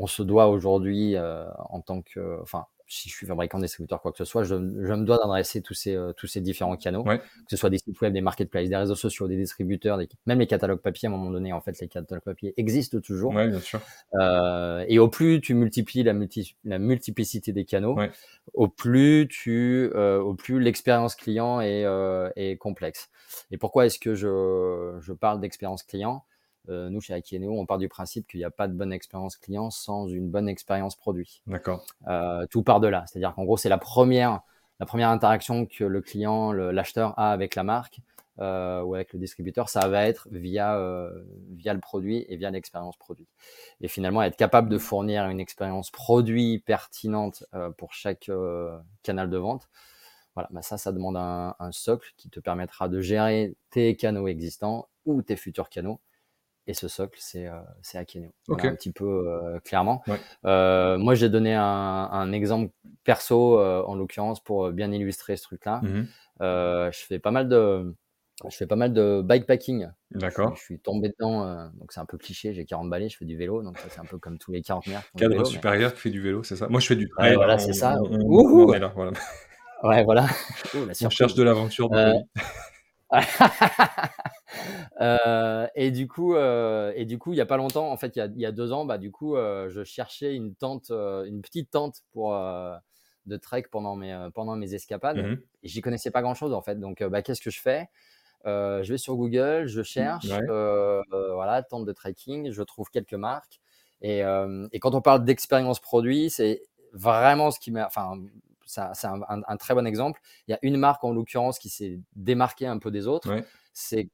[0.00, 4.18] On se doit aujourd'hui, en tant que enfin, si je suis fabricant, distributeur, quoi que
[4.18, 7.04] ce soit, je je me dois d'adresser tous ces, tous ces différents canaux.
[7.04, 7.18] Ouais.
[7.18, 10.38] Que ce soit des sites web, des marketplaces, des réseaux sociaux, des distributeurs, des même
[10.38, 13.34] les catalogues papier, à un moment donné, en fait, les catalogues papier existent toujours.
[13.34, 13.80] Ouais, bien sûr.
[14.14, 18.10] Heu, et au plus tu multiplies la multi la multiplicité des canaux, Ouais.
[18.54, 23.10] au plus tu, heu, au plus l'expérience client est, complexe.
[23.50, 26.24] Et pourquoi est-ce que je je parle d'expérience client?
[26.68, 29.36] Heu, nous, chez Akeneo, on part du principe qu'il y a pas de bonne expérience
[29.36, 31.42] client sans une bonne expérience produit.
[31.46, 31.84] D'accord.
[32.08, 33.04] Heu, tout part de là.
[33.06, 34.40] C'est-à-dire qu'en gros, c'est la première
[34.80, 37.98] la première interaction que le client, l'acheteur a avec la marque,
[38.40, 40.80] heu, ou avec le distributeur, ça va être via,
[41.50, 43.26] via le produit et via l'expérience produit.
[43.80, 47.44] Et finalement, être capable de fournir une expérience produit pertinente,
[47.76, 48.30] pour chaque,
[49.02, 49.68] canal de vente,
[50.34, 54.28] voilà, bah, ça, ça demande un un socle qui te permettra de gérer tes canaux
[54.28, 56.00] existants ou tes futurs canaux.
[56.68, 57.48] Et ce socle, c'est,
[57.82, 58.30] c'est Akeneo.
[58.46, 60.02] Voilà un petit peu, heu, clairement.
[60.06, 60.20] Ouais.
[60.44, 62.70] Heu, moi, j'ai donné un un exemple
[63.04, 65.80] perso, heu, en l'occurrence pour, bien illustrer ce truc-là.
[65.82, 66.04] Mmh
[66.40, 67.94] je fais pas mal de
[68.48, 69.88] je fais pas mal de bikepacking.
[70.12, 70.54] D'accord.
[70.56, 73.36] je suis tombé dedans, donc c'est un peu cliché, j'ai 40 balais, je fais du
[73.36, 75.54] vélo, donc c'est un peu comme tous les quarantenaires qui font du Cadre vélo, mais
[75.54, 76.68] supérieur qui fait du vélo, c'est ça?
[76.68, 77.96] Moi, je fais du trail, voilà, hein, c'est ça.
[78.00, 79.12] on là, voilà.
[79.82, 80.26] Ouais, voilà.
[80.74, 81.88] Ouh, On cherche de l'aventure
[85.00, 88.16] Heu, et du coup, heu, et du coup, il y a pas longtemps, en fait,
[88.16, 90.54] il y a il y a 2 ans, bah, du coup, heu, je cherchais une
[90.54, 92.34] tente, une petite tente pour,
[93.26, 95.42] de trek pendant mes, pendant mes escapades mh.
[95.62, 96.76] et j'y connaissais pas grand-chose, en fait.
[96.80, 97.88] Donc, bah, qu'est-ce que je fais?
[98.46, 100.52] Je vais sur Google, je cherche, Ouais.
[101.10, 103.60] voilà, tente de trekking, je trouve quelques marques
[104.02, 104.20] et
[104.72, 108.18] et quand on parle d'expérience produit, c'est vraiment ce qui m'a enfin,
[108.68, 110.20] c'est un, un, très bon exemple.
[110.46, 113.34] Il y a une marque en l'occurrence qui s'est démarquée un peu des autres.
[113.72, 114.10] C'est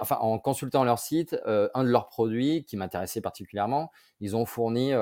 [0.00, 4.92] enfin, en consultant leur site, un de leurs produits qui m'intéressait particulièrement, ils ont fourni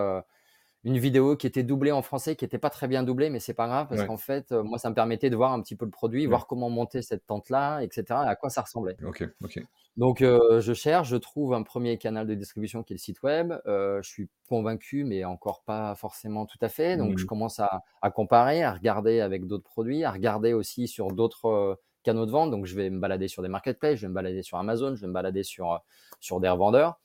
[0.89, 3.55] une vidéo qui était doublée en français, qui n'était pas très bien doublée, mais c'est
[3.55, 5.91] pas grave parce qu'en fait, moi, ça me permettait de voir un petit peu le
[5.91, 8.97] produit, voir comment monter cette tente-là, etc., et à quoi ça ressemblait.
[9.05, 9.61] Ok, ok.
[9.97, 13.53] Donc, je cherche, je trouve un premier canal de distribution qui est le site web.
[13.67, 16.97] je suis convaincu, mais encore pas forcément tout à fait.
[16.97, 17.27] Donc, je mmh.
[17.27, 22.27] commence à, à, comparer, à regarder avec d'autres produits, à regarder aussi sur d'autres canaux
[22.27, 22.51] de vente.
[22.51, 25.03] Donc, je vais me balader sur des marketplaces, je vais me balader sur Amazon, je
[25.03, 25.81] vais me balader sur,
[26.21, 26.99] sur des revendeurs.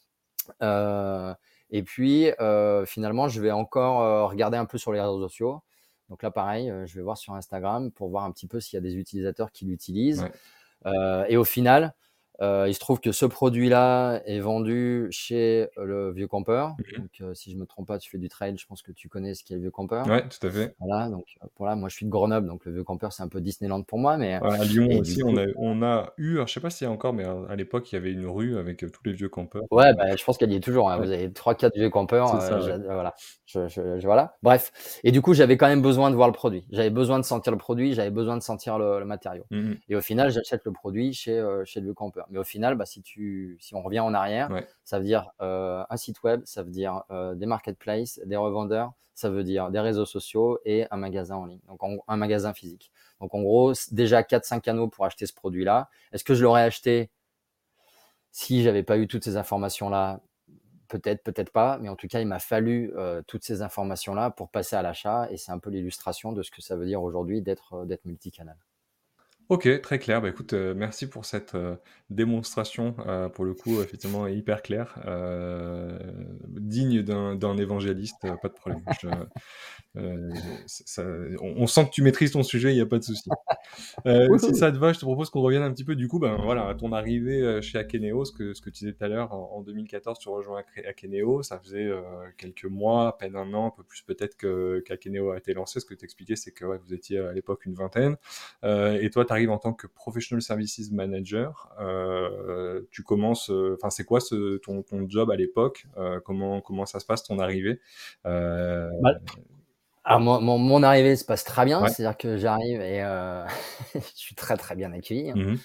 [0.62, 1.34] Euh,
[1.76, 5.64] et puis, euh, finalement, je vais encore euh, regarder un peu sur les réseaux sociaux.
[6.08, 8.78] Donc là, pareil, euh, je vais voir sur Instagram pour voir un petit peu s'il
[8.78, 10.28] y a des utilisateurs qui l'utilisent.
[11.28, 11.96] et au final,
[12.42, 16.70] euh, il se trouve que ce produit-là est vendu chez euh, le Vieux Campeur.
[16.70, 18.92] Mmh donc, euh, si je me trompe pas, tu fais du trail, je pense que
[18.92, 20.08] tu connais ce qu'est le Vieux Campeur.
[20.08, 20.76] Ouais, tout à fait.
[20.80, 21.26] Voilà, donc
[21.58, 24.00] voilà, moi je suis de Grenoble, donc le Vieux Campeur c'est un peu Disneyland pour
[24.00, 26.86] moi, mais à Lyon aussi, on a, on a eu, alors, je sais pas s'il
[26.86, 29.30] y a encore, mais à l'époque il y avait une rue avec tous les vieux
[29.30, 29.64] campeurs.
[29.72, 30.90] Ouais, bah, je pense qu'elle y est toujours.
[30.90, 30.98] Hein.
[30.98, 32.42] Vous avez trois, quatre vieux campeurs.
[32.42, 33.14] Ça, voilà.
[33.46, 34.36] Je, je, voilà.
[34.42, 34.72] Bref.
[35.04, 36.66] Et du coup, j'avais quand même besoin de voir le produit.
[36.72, 39.44] J'avais besoin de sentir le produit, j'avais besoin de sentir le, matériau.
[39.52, 42.28] Mmh et au final, j'achète le produit chez, chez le Vieux Campeur.
[42.34, 43.04] Mais au final, bah, si
[43.60, 44.52] si on revient en arrière,
[44.84, 48.94] ça veut dire euh, un site web, ça veut dire euh, des marketplaces, des revendeurs,
[49.14, 52.92] ça veut dire des réseaux sociaux et un magasin en ligne, donc un magasin physique.
[53.22, 55.90] Donc en gros, déjà 4-5 canaux pour acheter ce produit-là.
[56.12, 57.12] Est-ce que je l'aurais acheté
[58.32, 60.22] si j'avais pas eu toutes ces informations-là?
[60.88, 64.50] Peut-être, peut-être pas, mais en tout cas, il m'a fallu euh, toutes ces informations-là pour
[64.50, 67.42] passer à l'achat, et c'est un peu l'illustration de ce que ça veut dire aujourd'hui
[67.42, 68.58] d'être d'être multicanal.
[69.50, 70.22] OK, très clair.
[70.22, 71.76] Bah, écoute, euh, merci pour cette, euh,
[72.10, 75.00] démonstration, euh, pour le coup, effectivement, hyper claire,
[76.48, 78.84] digne d'un d'un évangéliste, pas de problème.
[79.96, 83.30] on sent que tu maîtrises ton sujet, il y a pas de souci.
[84.06, 86.38] si ça te va, je te propose qu'on revienne un petit peu, du coup, ben,
[86.44, 89.34] voilà, à ton arrivée, chez Akeneo, ce que ce que tu disais tout à l'heure,
[89.34, 91.90] en 2014, tu rejoins Akeneo, ça faisait,
[92.38, 95.80] quelques mois, à peine un an, un peu plus peut-être que qu'Akeneo a été lancé.
[95.80, 98.18] Ce que tu expliquais, c'est que, vous étiez à l'époque une vingtaine,
[98.64, 101.70] et toi, arrive en tant que professional services manager.
[101.80, 106.62] Euh, tu commences, euh, enfin, c'est quoi ce, ton, ton, job à l'époque euh, Comment
[106.62, 107.80] comment ça se passe ton arrivée
[108.24, 108.32] bah,
[110.06, 113.00] alors mon, mon, arrivée se passe très bien, c'est-à-dire que j'arrive et
[113.96, 115.32] je suis très très bien accueilli.
[115.32, 115.36] Hein.
[115.36, 115.58] Mmh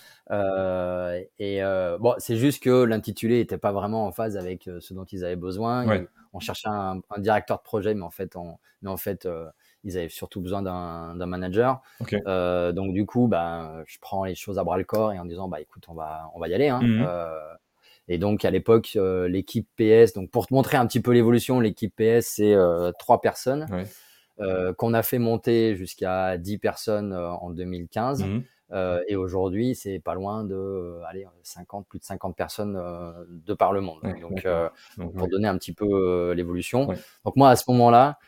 [1.38, 1.60] et
[1.98, 5.36] bon, c'est juste que l'intitulé n'était pas vraiment en phase avec ce dont ils avaient
[5.36, 6.06] besoin.
[6.32, 9.26] on cherchait un, un, directeur de projet, mais en fait, on, mais en fait,
[9.84, 11.80] ils avaient surtout besoin d'un manager.
[12.26, 15.24] Euh, donc du coup, bah, je prends les choses à bras le corps et en
[15.24, 16.68] disant, bah écoute, on va, on va y aller.
[16.68, 16.80] Hein.
[16.82, 17.54] Mmh euh,
[18.10, 21.60] et donc à l'époque, euh, l'équipe PS, donc pour te montrer un petit peu l'évolution,
[21.60, 22.56] l'équipe PS c'est
[22.98, 23.66] trois personnes
[24.78, 28.24] qu'on a fait monter jusqu'à 10 personnes en 2015.
[28.24, 28.42] Mmh
[29.08, 32.78] et aujourd'hui, c'est pas loin de allez, 50, plus de 50 personnes
[33.28, 34.00] de par le monde.
[34.20, 34.46] donc,
[34.96, 36.86] pour donner un petit peu l'évolution.
[37.24, 38.18] Donc moi, à ce moment-là,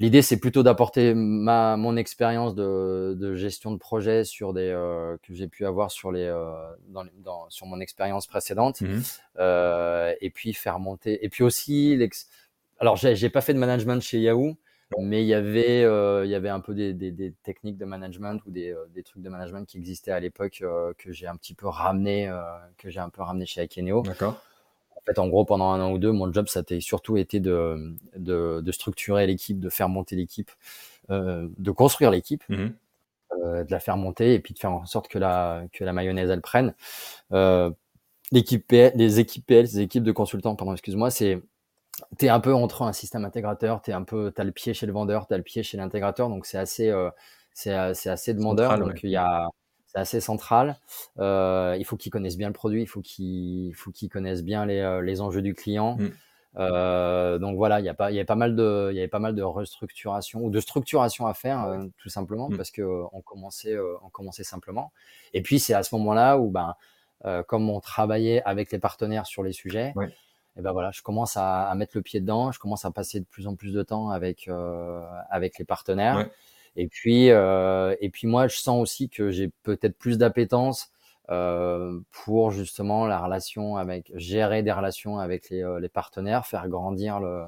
[0.00, 5.16] L'idée, c'est plutôt d'apporter ma mon expérience de, de, gestion de projet sur des euh,
[5.22, 6.52] que j'ai pu avoir sur les, euh,
[6.88, 9.00] dans, dans, sur mon expérience précédente, mmh
[9.38, 11.24] euh, et puis faire monter.
[11.24, 11.96] Et puis aussi,
[12.80, 14.56] alors j'ai pas fait de management chez Yahoo,
[14.98, 15.82] mais il y avait
[16.24, 19.22] il y avait un peu des, des, des, techniques de management ou des, des trucs
[19.22, 20.64] de management qui existaient à l'époque
[20.98, 22.32] que j'ai un petit peu ramené
[22.78, 24.02] que j'ai un peu ramené chez Akeneo.
[24.02, 24.42] D'accord
[25.06, 27.94] fait, en gros, pendant un an ou deux, mon job, ça a surtout été de,
[28.16, 30.50] de, de structurer l'équipe, de faire monter l'équipe,
[31.10, 32.68] euh, de construire l'équipe, mmh
[33.42, 35.92] euh, de la faire monter et puis de faire en sorte que la, que la
[35.92, 36.72] mayonnaise, elle prenne.
[37.32, 37.68] Euh,
[38.30, 41.42] l'équipe les équipes PL, les équipes de consultants, pardon, excuse-moi, c'est
[42.18, 44.86] tu es un peu entre un système intégrateur, tu un peu as le pied chez
[44.86, 46.92] le vendeur, tu as le pied chez l'intégrateur, donc c'est assez
[47.52, 48.78] c'est assez demandeur.
[48.78, 49.48] donc il y a
[49.94, 50.78] c'est assez central.
[51.18, 55.00] Euh, il faut qu'ils connaissent bien le produit, il faut qu'ils connaissent bien les, euh,
[55.02, 55.96] les, enjeux du client.
[55.96, 56.10] Mm.
[56.56, 59.00] Euh, donc voilà, il y a pas il y avait pas mal de il y
[59.00, 62.56] avait pas mal de restructuration ou de structuration à faire euh, tout simplement mm.
[62.56, 64.92] parce que on commençait on commençait simplement.
[65.32, 66.74] Et puis c'est à ce moment-là où ben
[67.46, 69.94] comme on travaillait avec les partenaires sur les sujets,
[70.56, 73.18] et ben voilà, je commence à, à, mettre le pied dedans, je commence à passer
[73.18, 74.48] de plus en plus de temps avec
[75.30, 76.28] avec les partenaires.
[76.76, 80.90] Et puis, euh, et puis moi, je sens aussi que j'ai peut-être plus d'appétence
[81.30, 86.68] euh, pour justement la relation avec gérer des relations avec les, euh, les partenaires, faire
[86.68, 87.44] grandir le,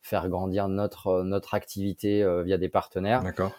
[0.00, 3.22] faire grandir notre notre activité euh, via des partenaires.
[3.22, 3.52] D'accord.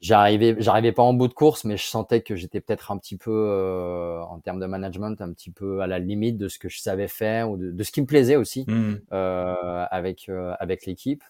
[0.00, 3.16] J'arrivais, j'arrivais pas en bout de course, mais je sentais que j'étais peut-être un petit
[3.16, 6.68] peu euh, en termes de management, un petit peu à la limite de ce que
[6.68, 8.94] je savais faire ou de, de ce qui me plaisait aussi mmh.
[9.12, 11.24] euh, avec avec l'équipe.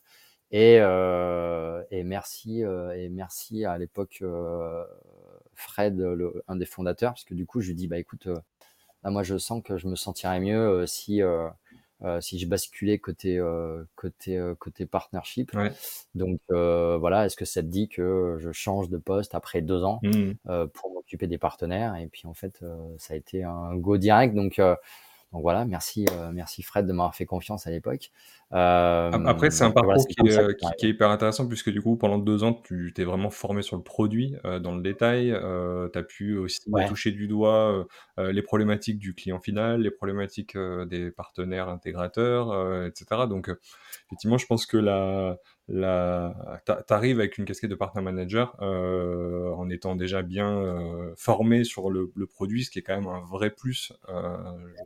[0.53, 4.23] Et, euh, et merci et merci à l'époque
[5.55, 9.11] Fred, le, un des fondateurs, parce que du coup je lui dis bah écoute, là,
[9.11, 11.23] moi je sens que je me sentirais mieux si
[12.03, 15.53] euh, si je basculais côté euh, côté euh, côté partnership.
[15.55, 15.73] Ouais.
[16.15, 20.01] Donc voilà, est-ce que ça te dit que je change de poste après deux ans
[20.03, 20.33] Mmh.
[20.75, 21.97] pour m'occuper des partenaires?
[21.97, 22.63] Et puis en fait,
[22.99, 24.35] ça a été un go direct.
[24.35, 24.61] Donc
[25.37, 28.11] donc voilà, merci, merci Fred de m'avoir fait confiance à l'époque.
[28.51, 31.47] Après, c'est un voilà, parcours qui est, ça euh, que qui qui est hyper intéressant
[31.47, 34.75] puisque du coup, pendant 2 ans, tu t'es vraiment formé sur le produit, heu, dans
[34.75, 35.29] le détail.
[35.93, 36.87] Tu as pu aussi Ouais.
[36.87, 37.87] toucher du doigt,
[38.19, 40.57] les problématiques du client final, les problématiques,
[40.89, 43.27] des partenaires intégrateurs, heu, et cetera.
[43.27, 43.51] Donc,
[44.07, 45.37] effectivement, je pense que la
[45.69, 51.65] la tu avec une casquette de partner manager, heu, en étant déjà bien, heu, formé
[51.65, 54.15] sur le le produit, ce qui est quand même un vrai plus, je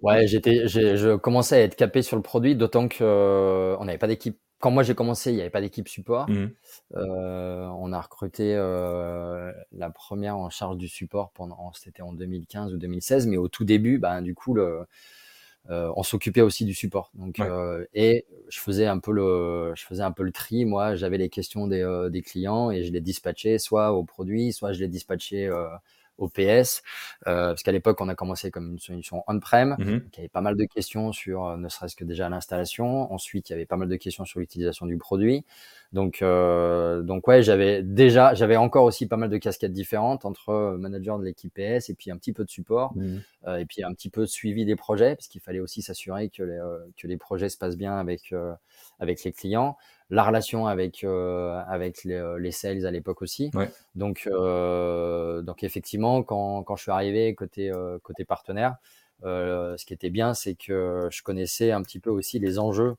[0.03, 3.99] Ouais, j'étais, je commençais à être capé sur le produit, d'autant que euh, on n'avait
[3.99, 4.39] pas d'équipe.
[4.59, 6.29] Quand moi j'ai commencé, il n'y avait pas d'équipe support.
[6.29, 6.49] Mmh
[6.97, 12.73] Euh, on a recruté euh, la première en charge du support pendant, c'était en 2015
[12.75, 14.85] ou 2016, mais au tout début, ben, du coup, le,
[15.69, 17.11] euh, on s'occupait aussi du support.
[17.15, 17.47] Donc, Ouais.
[17.47, 20.65] euh, et je faisais un peu le, je faisais un peu le tri.
[20.65, 24.53] Moi, j'avais les questions des, euh, des clients et je les dispatchais soit au produit,
[24.53, 25.49] soit je les dispatchais
[26.21, 26.83] euh, au PS.
[27.27, 29.77] Euh, parce qu'à l'époque, on a commencé comme une solution on-prem.
[29.79, 33.13] Donc, il y avait pas mal de questions sur, euh, ne serait-ce que déjà l'installation.
[33.13, 35.45] Ensuite, il y avait pas mal de questions sur l'utilisation du produit.
[35.93, 40.77] Donc, euh, donc ouais, j'avais déjà, j'avais encore aussi pas mal de casquettes différentes entre
[40.79, 42.95] manager de l'équipe PS et puis un petit peu de support
[43.49, 46.29] euh, et puis un petit peu de suivi des projets parce qu'il fallait aussi s'assurer
[46.29, 46.61] que les,
[46.97, 48.33] que les projets se passent bien avec
[49.01, 49.77] avec les clients,
[50.11, 53.51] la relation avec euh, avec les, euh, les sales à l'époque aussi.
[53.55, 53.71] Ouais.
[53.95, 58.77] Donc euh, donc effectivement quand quand je suis arrivé côté euh, côté partenaire,
[59.25, 62.97] euh, ce qui était bien c'est que je connaissais un petit peu aussi les enjeux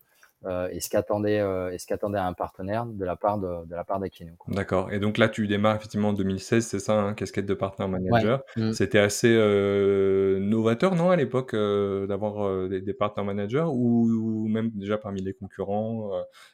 [0.71, 3.99] et ce qu'attendait euh, qu'attendait un partenaire de la part de, de la part
[4.37, 4.53] quoi.
[4.53, 7.85] D'accord et donc là, tu démarres effectivement en 2016, c'est ça, hein, casquette de partner
[7.85, 7.99] Ouais.
[7.99, 8.43] manager.
[8.57, 8.71] Mm.
[8.71, 14.71] C'était assez, heu, novateur, non, à l'époque, d'avoir, des des partner managers ou ou même
[14.71, 16.11] déjà parmi les concurrents,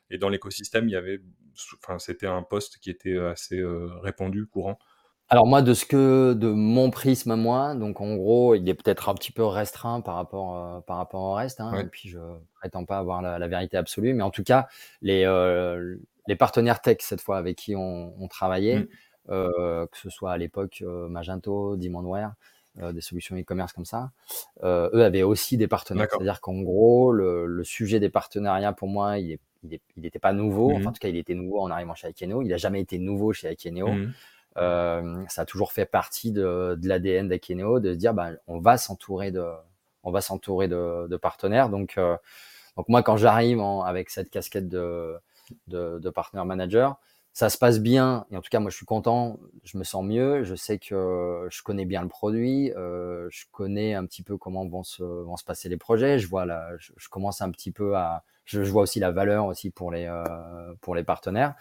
[0.10, 1.22] et dans l'écosystème, il y avait
[1.82, 3.64] enfin, c'était un poste qui était, assez,
[4.04, 4.78] répandu, courant?
[5.30, 8.74] Alors moi, de ce que de mon prisme à moi, donc en gros, il est
[8.74, 11.84] peut-être un petit peu restreint par rapport, heu, par rapport au reste, hein, Ouais.
[11.84, 12.20] et puis je
[12.56, 14.68] prétends pas avoir la la vérité absolue, mais en tout cas,
[15.02, 18.88] les, heu, les partenaires tech cette fois avec qui on on travaillait, Mmh.
[19.30, 22.34] heu, que ce soit à l'époque, Magento, Demandware,
[22.94, 24.12] des solutions e-commerce comme ça,
[24.64, 26.08] eux avaient aussi des partenaires.
[26.12, 30.06] C'est-à-dire qu'en gros, le le sujet des partenariats pour moi, il est il est il
[30.06, 30.76] était pas nouveau.
[30.78, 32.42] Enfin, Mmh en tout cas, il était nouveau en arrivant chez Akeneo.
[32.44, 34.00] Il a jamais été nouveau chez Akeneo.
[34.00, 34.14] Mmh
[34.58, 38.78] Euh, ça a toujours fait partie de, l'ADN d'Akeneo de se dire bah, on va
[38.78, 39.46] s'entourer de
[40.04, 41.70] on va s'entourer de, partenaires.
[41.70, 42.18] Donc euh,
[42.76, 45.16] donc moi quand j'arrive avec cette casquette de
[45.68, 46.98] de, partner manager
[47.34, 48.26] ça se passe bien.
[48.32, 49.40] Et en tout cas moi je suis content.
[49.64, 50.44] Je me sens mieux.
[50.44, 52.72] Je sais que je connais bien le produit.
[52.76, 56.18] Euh, je connais un petit peu comment vont se vont se passer les projets.
[56.20, 59.70] Je vois là je, commence un petit peu à je, vois aussi la valeur aussi
[59.70, 60.10] pour les
[60.82, 61.56] pour les partenaires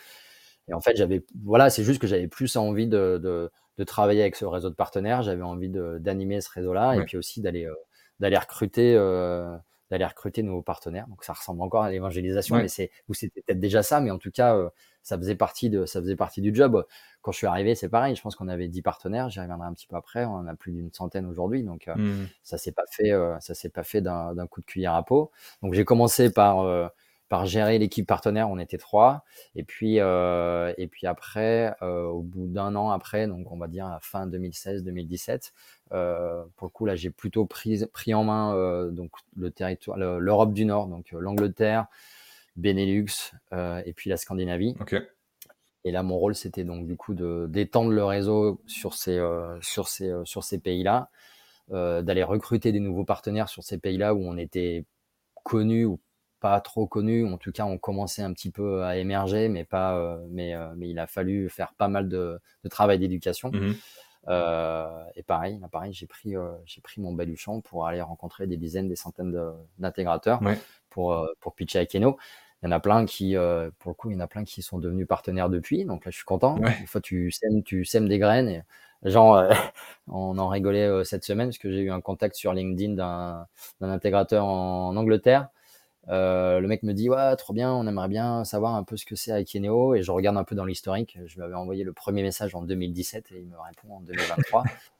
[0.68, 4.20] et en fait, j'avais, voilà, c'est juste que j'avais plus envie de, de, de travailler
[4.22, 5.22] avec ce réseau de partenaires.
[5.22, 7.74] J'avais envie d'animer ce réseau-là et puis aussi d'aller, euh,
[8.20, 9.57] d'aller recruter, euh,
[9.90, 11.07] d'aller recruter de nouveaux partenaires.
[11.09, 12.62] Donc ça ressemble encore à l'évangélisation, Ouais.
[12.62, 14.68] mais c'est, ou c'était peut-être déjà ça, mais en tout cas, euh,
[15.02, 16.85] ça faisait partie de, ça faisait partie du job.
[17.22, 18.16] Quand je suis arrivé, c'est pareil.
[18.16, 19.29] Je pense qu'on avait 10 partenaires.
[19.31, 20.24] J'y reviendrai un petit peu après.
[20.24, 21.62] On en a plus d'une centaine aujourd'hui.
[21.62, 22.26] Donc, euh, Mmh.
[22.42, 25.31] ça s'est pas fait, euh, ça s'est pas fait d'un coup de cuillère à peau.
[25.62, 26.90] Donc j'ai commencé par
[27.29, 28.49] par gérer l'équipe partenaire.
[28.51, 29.25] On était trois.
[29.55, 33.67] Et puis euh, et puis après, euh, au bout d'un an après, donc on va
[33.69, 35.53] dire à fin 2016-2017,
[35.93, 40.19] euh, pour le coup là, j'ai plutôt pris pris en main donc le territoire, le-
[40.19, 41.87] l'Europe du Nord, donc l'Angleterre,
[42.57, 44.75] Benelux et puis la Scandinavie.
[45.85, 49.21] Et là, mon rôle, c'était donc du coup de d'étendre le réseau sur ces
[49.61, 51.11] sur ces sur ces pays-là,
[51.71, 54.85] d'aller recruter des nouveaux partenaires sur ces pays-là où on était
[55.45, 56.01] connu ou
[56.40, 57.27] pas trop connu.
[57.31, 60.68] En tout cas, on commençait un petit peu à émerger, mais pas euh, mais euh,
[60.77, 63.51] mais il a fallu faire pas mal de, de travail d'éducation.
[63.53, 63.72] Mmh
[64.29, 68.46] Euh, et pareil, là, pareil, j'ai pris euh, j'ai pris mon baluchon pour aller rencontrer
[68.49, 70.59] des dizaines, des centaines de- d'intégrateurs Ouais.
[70.90, 72.16] pour euh, pour pitcher à Keno.
[72.62, 73.37] Il y en a plein qui,
[73.79, 75.85] pour le coup, il y en a plein qui sont devenus partenaires depuis.
[75.85, 76.59] Donc là, je suis content.
[76.59, 76.75] Ouais.
[76.81, 78.49] Des fois, tu sèmes, tu sèmes des graines.
[78.49, 78.62] Et,
[79.11, 79.42] genre,
[80.09, 83.46] on en rigolait cette semaine parce que j'ai eu un contact sur LinkedIn d'un
[83.81, 85.49] d'un intégrateur en, en Angleterre.
[86.09, 89.05] Euh, le mec me dit ouais trop bien on aimerait bien savoir un peu ce
[89.05, 91.19] que c'est Akeneo et je regarde un peu dans l'historique.
[91.27, 94.64] Je lui avais envoyé le premier message en 2017 et il me répond en 2023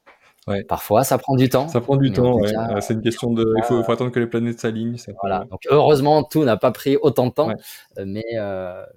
[0.67, 1.67] Parfois, ça prend du temps.
[1.67, 2.39] Ça prend du temps,
[2.79, 3.53] c'est une question de.
[3.57, 4.97] Il faut, attendre que les planètes s'alignent.
[5.21, 5.45] Voilà.
[5.49, 7.51] Donc, heureusement, tout n'a pas pris autant de temps.
[7.97, 8.23] Mais,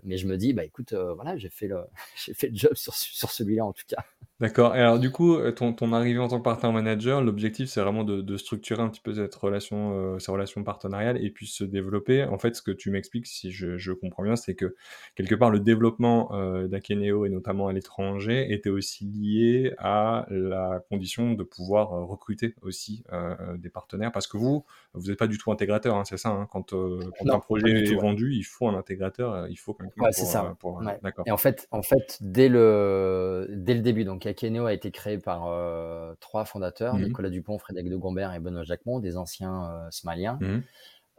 [0.05, 1.79] mais je me dis, bah écoute, voilà, j'ai fait, le,
[2.17, 4.05] fait le job sur, sur celui-là en tout cas.
[4.41, 4.75] D'accord.
[4.75, 7.83] Et alors, du coup, euh, ton, ton arrivée en tant que partenaire manager, l'objectif, c'est
[7.83, 11.47] vraiment de, de structurer un petit peu cette relation, euh, ces relations partenariales et puis
[11.47, 12.25] se développer.
[12.25, 14.75] En fait, ce que tu m'expliques, si je, je comprends bien, c'est que
[15.15, 20.83] quelque part, le développement euh, d'Akeneo et notamment à l'étranger était aussi lié à la
[20.89, 25.27] condition de pouvoir euh, recruter aussi euh, des partenaires parce que vous, vous n'êtes pas
[25.27, 26.31] du tout intégrateur, hein, c'est ça.
[26.31, 30.13] Hein, quand, quand un projet est vendu, il faut un intégrateur, il faut quelqu'un ouais,
[30.13, 30.55] c'est ça.
[30.59, 31.25] Pour, D'accord.
[31.27, 35.19] Et en fait, en fait, dès le dès le début, donc Akeneo a été créé
[35.19, 39.65] par euh, trois fondateurs, mmh Nicolas Dupont, Frédéric de Gombert et Benoît Jacquemont, des anciens
[39.65, 40.39] euh, Smaliens.
[40.41, 40.61] Mmh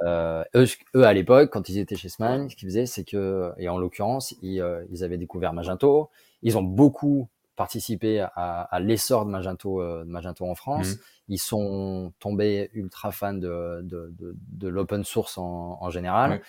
[0.03, 3.69] euh, eux, à l'époque, quand ils étaient chez Smile, ce qu'ils faisaient, c'est que, et
[3.69, 4.59] en l'occurrence, ils,
[5.03, 6.09] avaient découvert Magento.
[6.41, 7.29] Ils ont beaucoup
[7.61, 10.95] participé à, l'essor de Magento, de Magento en France.
[10.95, 10.99] Mmh
[11.31, 16.41] ils sont tombés ultra fans de, de, l'open source en, général.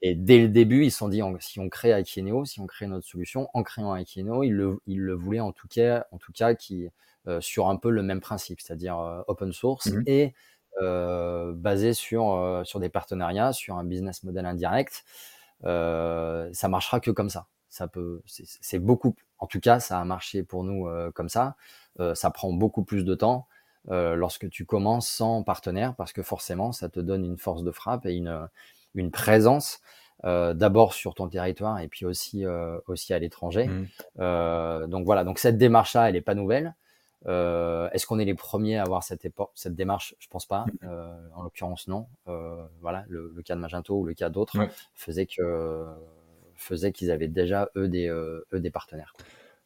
[0.00, 2.86] Et dès le début, ils se sont dit, si on crée Aikeneo, si on crée
[2.86, 6.32] notre solution, en créant Aikeneo, ils le, ils le voulaient en tout cas, en tout
[6.32, 6.88] cas qui,
[7.26, 10.34] euh, sur un peu le même principe, c'est-à-dire euh, open source mmh et
[10.80, 15.04] euh, basé sur, sur des partenariats, sur un business model indirect.
[15.62, 17.46] ça marchera que comme ça.
[17.74, 21.56] Ça peut, c'est beaucoup, en tout cas, ça a marché pour nous comme ça.
[22.14, 23.48] ça prend beaucoup plus de temps.
[23.88, 28.06] lorsque tu commences sans partenaire, parce que forcément, ça te donne une force de frappe
[28.06, 28.48] et une,
[28.94, 29.80] une présence
[30.24, 33.66] euh, d'abord sur ton territoire et puis aussi euh, aussi à l'étranger.
[33.66, 33.86] Mmh.
[34.20, 36.74] Euh, donc voilà, donc cette démarche-là, elle n'est pas nouvelle.
[37.26, 40.14] Est-ce qu'on est les premiers à avoir cette, cette démarche?
[40.18, 40.66] Je pense pas.
[40.82, 40.88] Mmh.
[41.34, 42.06] en l'occurrence, non.
[42.82, 44.58] voilà, le, cas de Magento ou le cas d'autres
[44.94, 45.86] faisait que
[46.64, 49.14] faisait qu'ils avaient déjà eux des eux des partenaires.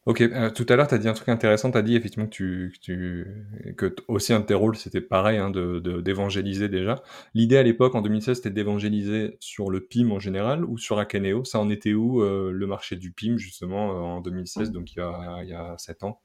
[0.09, 2.25] Ok, euh, tout à l'heure, tu as dit un truc intéressant, tu as dit effectivement
[2.25, 6.71] que, tu, que, tu, que aussi un de tes rôles, c'était pareil, hein, de, d'évangéliser
[6.71, 7.03] déjà.
[7.35, 11.45] L'idée à l'époque, en 2016, c'était d'évangéliser sur le PIM en général ou sur Akeneo?
[11.45, 14.99] Ça en était où euh, le marché du PIM, justement, euh, en 2016, donc il
[14.99, 16.23] y a, il y a 7 ans?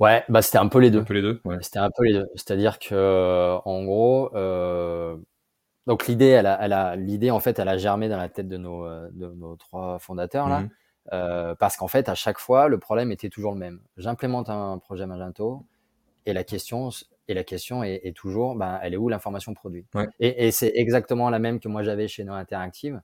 [0.00, 1.02] Ouais, bah c'était un peu les deux.
[1.02, 1.58] Un peu les deux, ouais.
[1.60, 2.26] C'était un peu les deux.
[2.34, 4.30] C'est-à-dire que, en gros,
[5.86, 8.48] donc l'idée, elle a, elle a, l'idée en fait, elle a germé dans la tête
[8.48, 10.60] de nos, de nos trois fondateurs là.
[10.60, 10.70] Mmh
[11.12, 13.80] euh, parce qu'en fait, à chaque fois, le problème était toujours le même.
[13.96, 15.66] J'implémente un projet Magento
[16.26, 16.88] et la question,
[17.28, 19.86] et la question est, toujours, ben, elle est où l'information produit
[20.20, 23.00] Et, et c'est exactement la même que moi j'avais chez No Interactive.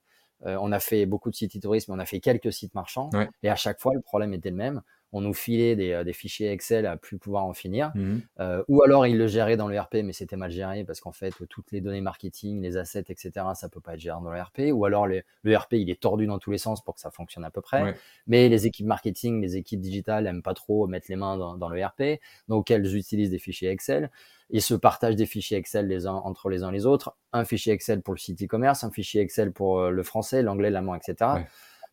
[0.46, 3.10] Euh, on a fait beaucoup de sites tourisme, on a fait quelques sites marchands,
[3.42, 4.80] et à chaque fois, le problème était le même
[5.12, 8.62] on nous filait des, euh, des, fichiers Excel à plus pouvoir en finir, mmh euh,
[8.68, 11.34] ou alors ils le géraient dans le RP, mais c'était mal géré parce qu'en fait
[11.48, 14.72] toutes les données marketing, les assets, etc., ça peut pas être géré dans le RP,
[14.72, 17.44] ou alors le RP il est tordu dans tous les sens pour que ça fonctionne
[17.44, 17.94] à peu près,
[18.26, 21.84] mais les équipes marketing, les équipes digitales aiment pas trop mettre les mains dans, le
[21.84, 24.10] RP, donc elles utilisent des fichiers Excel.
[24.52, 27.72] Ils se partagent des fichiers Excel les uns entre les uns les autres, un fichier
[27.72, 31.44] Excel pour le site e-commerce, un fichier Excel pour euh, le français, l'anglais, l'allemand, etc.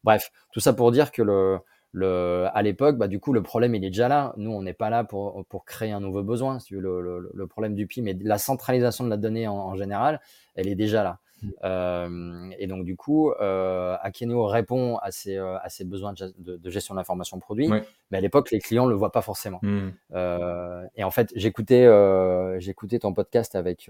[0.04, 1.60] Bref, tout ça pour dire que le,
[1.98, 4.34] le, à l'époque, bah, du coup, le problème, il est déjà là.
[4.38, 6.60] Nous, on n'est pas là pour, pour créer un nouveau besoin.
[6.60, 10.22] Si le, le, le, problème du PIM et la centralisation de la donnée en, général,
[10.56, 11.18] elle est déjà là.
[11.42, 11.50] Mmh.
[11.64, 16.58] Euh, et donc, du coup, euh, Akeneo répond à ces, euh, à ces besoins de,
[16.58, 17.68] de, gestion de l'information produit,
[18.12, 19.60] mais à l'époque, les clients ne le voient pas forcément.
[19.64, 19.90] Mmh.
[20.14, 21.88] Euh, et en fait, j'écoutais
[23.00, 23.90] ton podcast avec,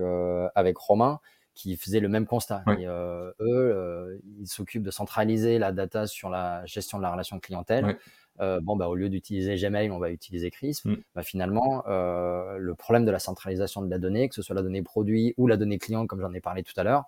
[0.55, 1.19] avec Romain
[1.57, 2.63] qui faisaient le même constat.
[2.79, 7.11] Et, euh, eux, euh, ils s'occupent de centraliser la data sur la gestion de la
[7.11, 7.97] relation clientèle.
[8.39, 10.85] Euh, bon, bah, au lieu d'utiliser Gmail, on va utiliser Crisp.
[10.85, 10.95] Mm.
[11.15, 14.83] Bah, finalement, le problème de la centralisation de la donnée, que ce soit la donnée
[14.83, 17.05] produit ou la donnée client, comme j'en ai parlé tout à l'heure,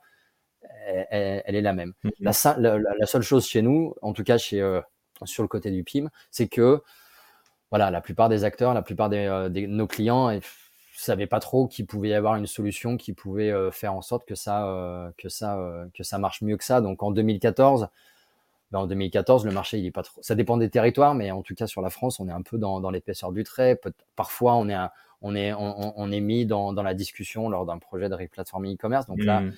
[0.82, 1.94] elle, elle, est la même.
[2.04, 2.10] Mm.
[2.20, 4.80] La, la, la, seule chose chez nous, en tout cas chez,
[5.24, 6.82] sur le côté du PIM, c'est que
[7.70, 10.32] voilà, la plupart des acteurs, la plupart des nos clients,
[10.96, 14.28] savais pas trop qu'il pouvait y avoir une solution qui pouvait euh, faire en sorte
[14.28, 16.82] que ça, euh, que ça, euh, que ça marche mieux que ça.
[16.82, 17.88] Donc en 2014,
[18.72, 20.22] ben en 2014, le marché il est pas trop.
[20.22, 22.58] Ça dépend des territoires, mais en tout cas sur la France, on est un peu
[22.58, 23.80] dans, dans l'épaisseur du trait.
[24.16, 24.78] parfois, on est,
[25.22, 28.76] on est, on, on, est mis dans, dans la discussion lors d'un projet de replatforming
[28.76, 29.08] e-commerce.
[29.08, 29.54] Donc là, mmh.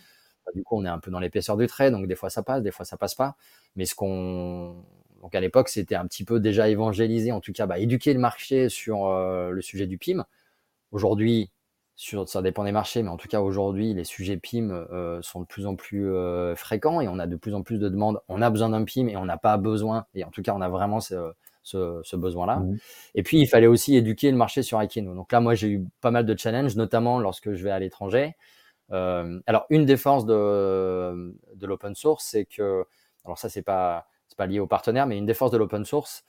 [0.45, 1.91] bah, du coup, on est un peu dans l'épaisseur du trait.
[1.91, 3.35] Donc des fois ça passe, des fois ça passe pas.
[3.75, 4.75] Mais ce qu'on
[5.21, 8.19] donc à l'époque, c'était un petit peu déjà évangélisé, en tout cas, bah, éduquer le
[8.19, 10.25] marché sur le sujet du PIM.
[10.91, 11.51] Aujourd'hui,
[11.95, 15.41] sur, ça dépend des marchés, mais en tout cas aujourd'hui, les sujets PIM euh, sont
[15.41, 18.19] de plus en plus euh, fréquents et on a de plus en plus de demandes.
[18.27, 20.61] On a besoin d'un PIM et on n'a pas besoin, et en tout cas on
[20.61, 22.57] a vraiment ce, ce, ce besoin-là.
[22.57, 22.77] Mmh.
[23.15, 25.13] Et puis il fallait aussi éduquer le marché sur Aikeno.
[25.13, 28.35] Donc là, moi j'ai eu pas mal de challenges, notamment lorsque je vais à l'étranger.
[28.91, 32.83] Euh, alors une des forces de, de l'open source, c'est que,
[33.25, 35.83] alors ça c'est pas c'est pas lié aux partenaires, mais une des forces de l'open
[35.83, 36.23] source,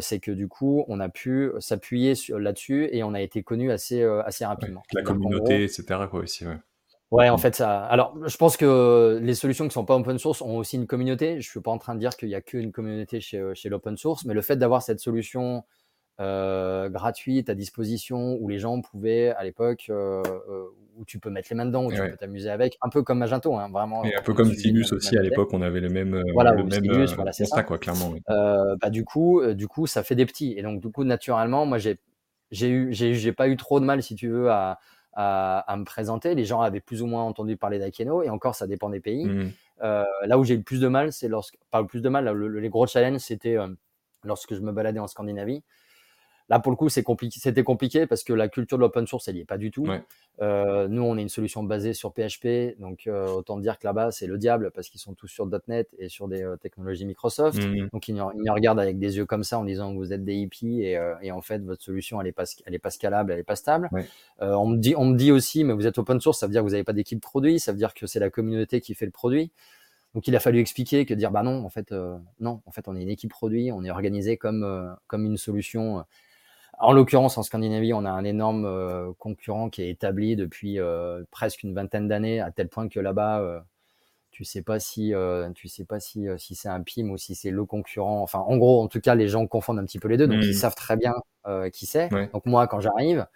[0.00, 4.02] c'est que du coup, on a pu s'appuyer là-dessus et on a été connu assez,
[4.02, 4.82] assez rapidement.
[4.92, 5.84] la communauté, etc.
[6.10, 6.58] Quoi, aussi, ouais.
[7.12, 7.84] Ouais, en fait, ça.
[7.84, 11.40] Alors, je pense que les solutions qui sont pas open source ont aussi une communauté.
[11.40, 13.68] Je suis pas en train de dire qu'il y a qu'une communauté chez, euh, chez
[13.68, 15.62] l'open source, mais le fait d'avoir cette solution
[16.20, 20.22] euh, gratuite à disposition où les gens pouvaient à l'époque euh,
[20.96, 23.18] où tu peux mettre les mains dedans, où tu peux t'amuser avec, un peu comme
[23.18, 24.04] Magento, hein, vraiment.
[24.04, 26.84] Et un peu comme Sinus aussi à l'époque, on avait le même, voilà, le même
[27.14, 28.14] voilà, constat, quoi, clairement.
[28.28, 30.54] bah, du coup, du coup, ça fait des petits.
[30.56, 31.98] Et donc, du coup, naturellement, moi, j'ai
[32.52, 34.78] j'ai eu, j'ai pas eu trop de mal, si tu veux, à,
[35.16, 36.34] à, me présenter.
[36.34, 39.26] Les gens avaient plus ou moins entendu parler d'Akeno, et encore, ça dépend des pays.
[39.26, 39.50] Mmh.
[39.82, 42.08] Euh, là où j'ai eu le plus de mal, c'est lorsque, pas le plus de
[42.08, 43.68] mal, les gros challenges, c'était euh,
[44.24, 45.62] lorsque je me baladais en Scandinavie.
[46.48, 49.34] Là, pour le coup, compliqué, c'était compliqué parce que la culture de l'open source, elle
[49.34, 49.86] n'y est pas du tout.
[50.40, 54.12] Euh, nous, on est une solution basée sur PHP, donc euh, autant dire que là-bas,
[54.12, 57.58] c'est le diable parce qu'ils sont tous sur .NET et sur des euh, technologies Microsoft.
[57.58, 60.24] Mmh donc, ils nous, regardent avec des yeux comme ça en disant que vous êtes
[60.24, 63.32] des hippies et, et en fait, votre solution, elle n'est pas, elle est pas scalable,
[63.32, 63.90] elle n'est pas stable.
[64.38, 66.60] on, me dit, on me dit aussi, mais vous êtes open source, ça veut dire
[66.60, 69.06] que vous n'avez pas d'équipe produit, ça veut dire que c'est la communauté qui fait
[69.06, 69.50] le produit.
[70.14, 71.94] Donc il a fallu expliquer que dire bah non en fait
[72.40, 76.06] non en fait on est une équipe produit on est organisé comme comme une solution
[76.78, 81.22] en l'occurrence, en Scandinavie, on a un énorme euh, concurrent qui est établi depuis euh,
[81.30, 83.60] presque une vingtaine d'années, à tel point que là-bas, euh,
[84.30, 85.14] tu sais pas si,
[85.54, 88.20] tu sais pas si, si c'est un PIM ou si c'est le concurrent.
[88.20, 90.42] Enfin, en gros, en tout cas, les gens confondent un petit peu les deux, donc
[90.42, 90.52] ils mmh.
[90.52, 91.14] savent très bien
[91.72, 92.10] qui c'est.
[92.34, 93.26] Donc moi, quand j'arrive,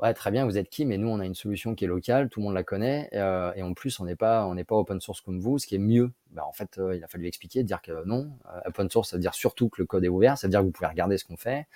[0.00, 2.28] ouais, très bien, vous êtes qui Mais nous, on a une solution qui est locale,
[2.28, 5.00] tout le monde la connaît, et en plus, on n'est pas, on n'est pas open
[5.00, 6.10] source comme vous, ce qui est mieux.
[6.32, 8.32] Bah, en fait, il a fallu expliquer, dire que non,
[8.64, 10.64] open source, ça veut dire surtout que le code est ouvert, ça veut dire que
[10.64, 11.68] vous pouvez regarder ce qu'on fait.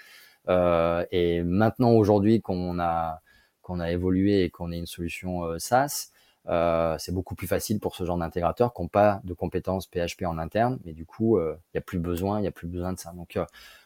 [0.49, 3.21] Euh, et maintenant, aujourd'hui, qu'on a,
[3.63, 6.11] qu'on a évolué et qu'on ait une solution euh, SaaS,
[6.51, 10.25] euh, c'est beaucoup plus facile pour ce genre d'intégrateurs qui n'ont pas de compétences PHP
[10.27, 12.93] en interne, mais du coup, il n'y a plus besoin, il y a plus besoin
[12.93, 13.13] de ça.
[13.13, 13.39] Donc,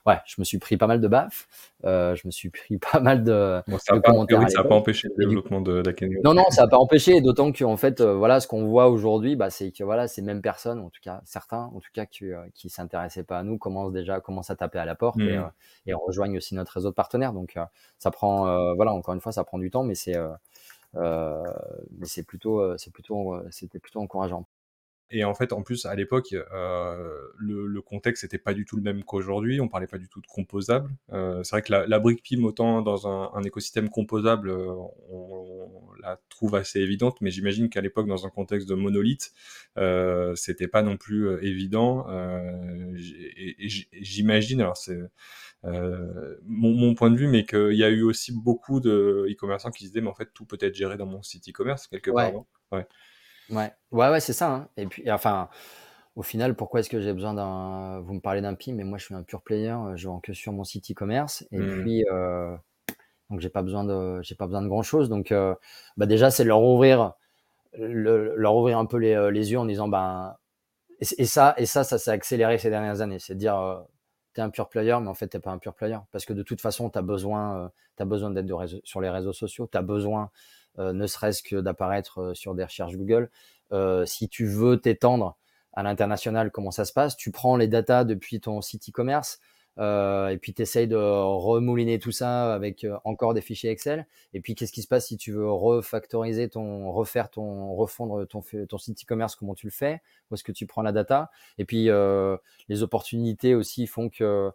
[0.07, 1.49] ouais, je me suis pris pas mal de baffes,
[1.85, 4.49] je me suis pris pas mal de, ça commentaires.
[4.51, 6.17] ça n'a pas empêché le développement de d'Academy.
[6.25, 9.51] Non, non, ça n'a pas empêché, d'autant qu'en fait, voilà, ce qu'on voit aujourd'hui, bah,
[9.51, 12.71] c'est que voilà, ces mêmes personnes, en tout cas certains, en tout cas qui, qui
[12.71, 15.51] s'intéressaient pas à nous, commencent déjà commencent à taper à la porte et, mmh.
[15.87, 17.33] et, rejoignent aussi notre réseau de partenaires.
[17.33, 17.59] Donc,
[17.99, 20.31] ça prend, voilà, encore une fois, ça prend du temps, mais c'est euh,
[20.97, 24.47] mais c'est plutôt, euh, c'est plutôt, euh, c'était plutôt encourageant.
[25.11, 28.83] Et en fait, en plus, à l'époque, le, le, contexte n'était pas du tout le
[28.83, 29.61] même qu'aujourd'hui.
[29.61, 30.91] On parlait pas du tout de composable.
[31.11, 35.71] c'est vrai que la, la, brique PIM, autant dans un, un écosystème composable, on,
[36.03, 39.33] la trouve assez évidente, mais j'imagine qu'à l'époque, dans un contexte de monolithe,
[39.77, 42.07] euh, c'était pas non plus évident.
[42.97, 44.99] et j'imagine, alors c'est
[45.67, 49.85] euh, mon, point de vue, mais qu'il y a eu aussi beaucoup de e-commerçants qui
[49.85, 52.35] se disaient, mais en fait, tout peut être géré dans mon site e-commerce quelque part.
[52.35, 52.87] Ouais.
[53.51, 53.73] ouais.
[53.91, 54.53] Ouais, ouais, c'est ça.
[54.53, 54.69] Hein.
[54.77, 55.49] Et puis, enfin,
[56.17, 58.01] au final, pourquoi est-ce que j'ai besoin d'un.
[58.01, 59.71] Vous me parlez d'un PIM, mais moi, je suis un pur player.
[59.71, 61.47] Euh, je vends que sur mon site e-commerce.
[61.51, 61.83] Et mmh.
[61.83, 62.57] puis, euh,
[63.31, 65.09] donc, j'ai pas besoin de, j'ai pas besoin de grand chose.
[65.09, 65.33] Donc,
[65.97, 67.15] bah, déjà, c'est leur ouvrir,
[67.79, 70.37] leur ouvrir un peu les, les, yeux en disant, ben,
[71.01, 73.19] et, ça, et ça, ça s'est accéléré ces dernières années.
[73.19, 73.87] C'est de dire,
[74.35, 75.99] tu es un pure player, mais en fait, tu pas un pure player.
[76.13, 77.69] Parce que de toute façon, tu as besoin, euh,
[77.99, 80.31] as besoin d'être sur les réseaux sociaux, tu as besoin,
[80.79, 83.31] euh, ne serait-ce que d'apparaître euh, sur des recherches Google.
[84.07, 85.37] si tu veux t'étendre
[85.73, 87.17] à l'international, comment ça se passe?
[87.17, 89.41] Tu prends les datas depuis ton site e-commerce,
[89.79, 94.07] euh, et puis tu essayes de remouliner tout ça avec euh, encore des fichiers Excel.
[94.33, 98.43] Et puis qu'est-ce qui se passe si tu veux refactoriser ton, refaire ton, refondre ton,
[98.79, 100.01] site e-commerce, comment tu le fais?
[100.31, 101.31] Où est-ce que tu prends la data?
[101.59, 102.37] Et puis euh,
[102.69, 104.51] les opportunités aussi font que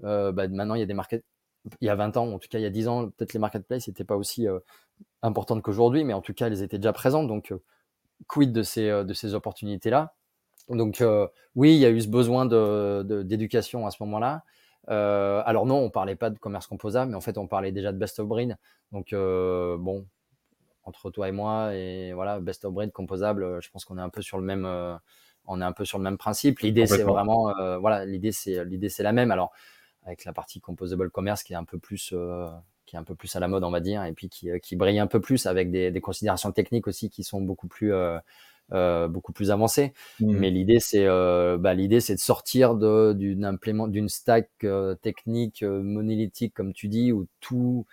[0.00, 1.24] bah, maintenant il y a des market.
[1.80, 3.40] Il y a 20 ans, en tout cas il y a 10 ans, peut-être les
[3.40, 4.46] marketplaces n'étaient pas aussi
[5.22, 7.26] importantes qu'aujourd'hui, mais en tout cas elles étaient déjà présentes.
[7.26, 7.52] Donc
[8.26, 10.14] quid de ces, de ces opportunités-là?
[10.68, 11.02] Donc
[11.56, 12.46] oui, il y a eu ce besoin
[13.24, 14.44] d'éducation de, à ce moment-là.
[14.88, 17.92] Euh, alors non, on parlait pas de commerce composable, mais en fait, on parlait déjà
[17.92, 18.56] de best of breed.
[18.92, 20.06] Donc euh, bon,
[20.84, 24.02] entre toi et moi, et voilà, best of breed composable, euh, je pense qu'on est
[24.02, 24.66] un peu sur le même,
[25.46, 26.60] on est un peu sur le même principe.
[26.60, 29.30] L'idée, c'est vraiment, voilà, l'idée, c'est l'idée, c'est la même.
[29.30, 29.52] Alors
[30.04, 32.14] avec la partie composable commerce qui est un peu plus
[32.86, 34.74] qui est un peu plus à la mode, on va dire, et puis qui, qui
[34.74, 37.92] brille un peu plus avec des, des considérations techniques aussi qui sont beaucoup plus
[38.72, 39.94] euh, beaucoup plus avancé.
[40.20, 40.32] Mmh.
[40.38, 45.62] Mais l'idée, c'est euh, bah, l'idée, c'est de sortir d'une implément d'une stack euh, technique
[45.62, 47.86] monolithique, comme tu dis, où tout,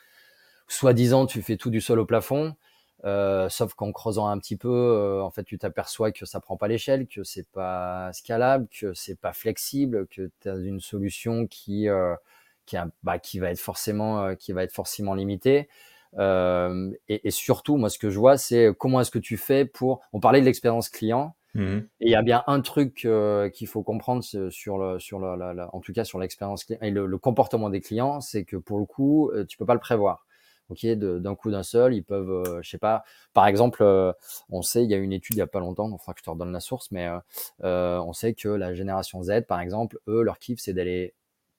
[0.67, 2.55] soi-disant, tu fais tout du sol au plafond.
[3.03, 7.07] sauf qu'en creusant un petit peu, en fait, tu t'aperçois que ça prend pas l'échelle,
[7.07, 11.88] que c'est pas scalable, que c'est pas flexible, que tu as une solution qui
[12.65, 15.69] qui, a, bah, qui va être forcément qui va être forcément limitée.
[16.18, 19.66] Euh, et, et, surtout, moi, ce que je vois, c'est comment est-ce que tu fais
[19.66, 20.01] pour.
[20.13, 21.36] On parlait de l'expérience client.
[21.55, 25.20] Mmh Et il y a bien un truc euh, qu'il faut comprendre sur le, sur
[25.20, 28.20] le, la, la- en tout cas sur l'expérience client et le, le comportement des clients,
[28.20, 30.26] c'est que pour le coup, euh, tu peux pas le prévoir.
[30.70, 33.03] Ok, d'un coup d'un seul, ils peuvent, euh, je sais pas.
[33.34, 34.11] Par exemple, euh,
[34.49, 36.13] on sait, il y a une étude il y a pas longtemps, donc il faudra
[36.16, 37.20] que je te redonne la source, mais euh,
[37.63, 41.13] euh, on sait que la génération Z, par exemple, eux, leur kiff, c'est d'aller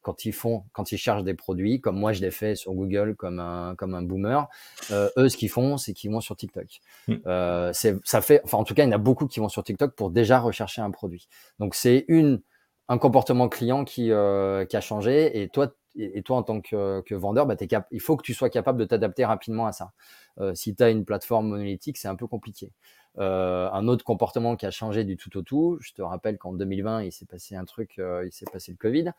[0.07, 3.17] quand ils font, quand ils cherchent des produits, comme moi je l'ai fait sur Google
[3.17, 4.47] comme un, comme un boomer,
[4.93, 6.81] euh, eux ce qu'ils font, c'est qu'ils vont sur TikTok.
[7.09, 7.15] Mm.
[7.27, 9.49] Euh, c'est, ça fait, enfin en tout cas, il y en a beaucoup qui vont
[9.49, 11.27] sur TikTok pour déjà rechercher un produit.
[11.59, 12.41] Donc c'est une,
[12.87, 16.61] un comportement client qui, euh, qui a changé et toi, et et toi en tant
[16.61, 19.73] que, que vendeur, bah, cap- il faut que tu sois capable de t'adapter rapidement à
[19.73, 19.93] ça.
[20.39, 22.73] Euh, si tu as une plateforme monolithique, c'est un peu compliqué.
[23.19, 26.53] Euh, un autre comportement qui a changé du tout au tout, je te rappelle qu'en
[26.53, 29.13] 2020, il s'est passé un truc, euh, il s'est passé le Covid.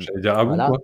[0.00, 0.78] J'allais dire à vous, quoi.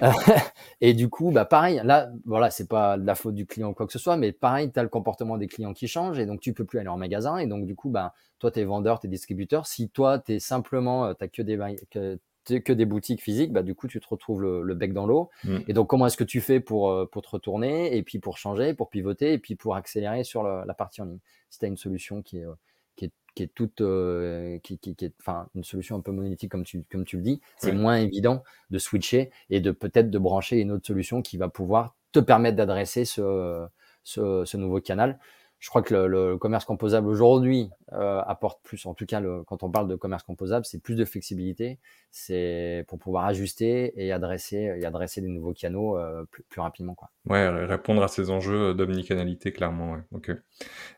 [0.80, 3.74] et du coup, bah pareil, là, voilà, c'est pas de la faute du client ou
[3.74, 6.24] quoi que ce soit, mais pareil, tu as le comportement des clients qui change et
[6.24, 7.36] donc tu peux plus aller en magasin.
[7.38, 9.66] Et donc, du coup, bah, toi, tu es vendeur, tu es distributeur.
[9.66, 12.18] Si toi, tu es simplement, tu que des, que,
[12.52, 15.30] que des boutiques physiques, bah, du coup, tu te retrouves le, le bec dans l'eau.
[15.44, 15.58] Mm.
[15.68, 18.38] Et donc, comment est-ce que tu fais pour, euh, pour te retourner et puis pour
[18.38, 21.18] changer, pour pivoter et puis pour accélérer sur le- la partie en ligne?
[21.50, 22.54] Si tu as une solution qui est, euh,
[22.96, 26.12] qui est, qui est toute, euh, qui, qui, qui est, enfin, une solution un peu
[26.12, 30.10] monolithique comme tu, comme tu le dis, c'est moins évident de switcher et de peut-être
[30.10, 33.66] de brancher une autre solution qui va pouvoir te permettre d'adresser ce,
[34.04, 35.18] ce, ce nouveau canal.
[35.58, 39.42] Je crois que le, le commerce composable aujourd'hui euh, apporte plus, en tout cas le,
[39.44, 41.78] quand on parle de commerce composable, c'est plus de flexibilité,
[42.10, 46.94] c'est pour pouvoir ajuster et adresser, et adresser des nouveaux canaux euh, plus, plus rapidement.
[46.94, 47.10] Quoi.
[47.26, 49.92] Ouais, répondre à ces enjeux d'omnicanalité, clairement.
[50.12, 50.20] Ouais.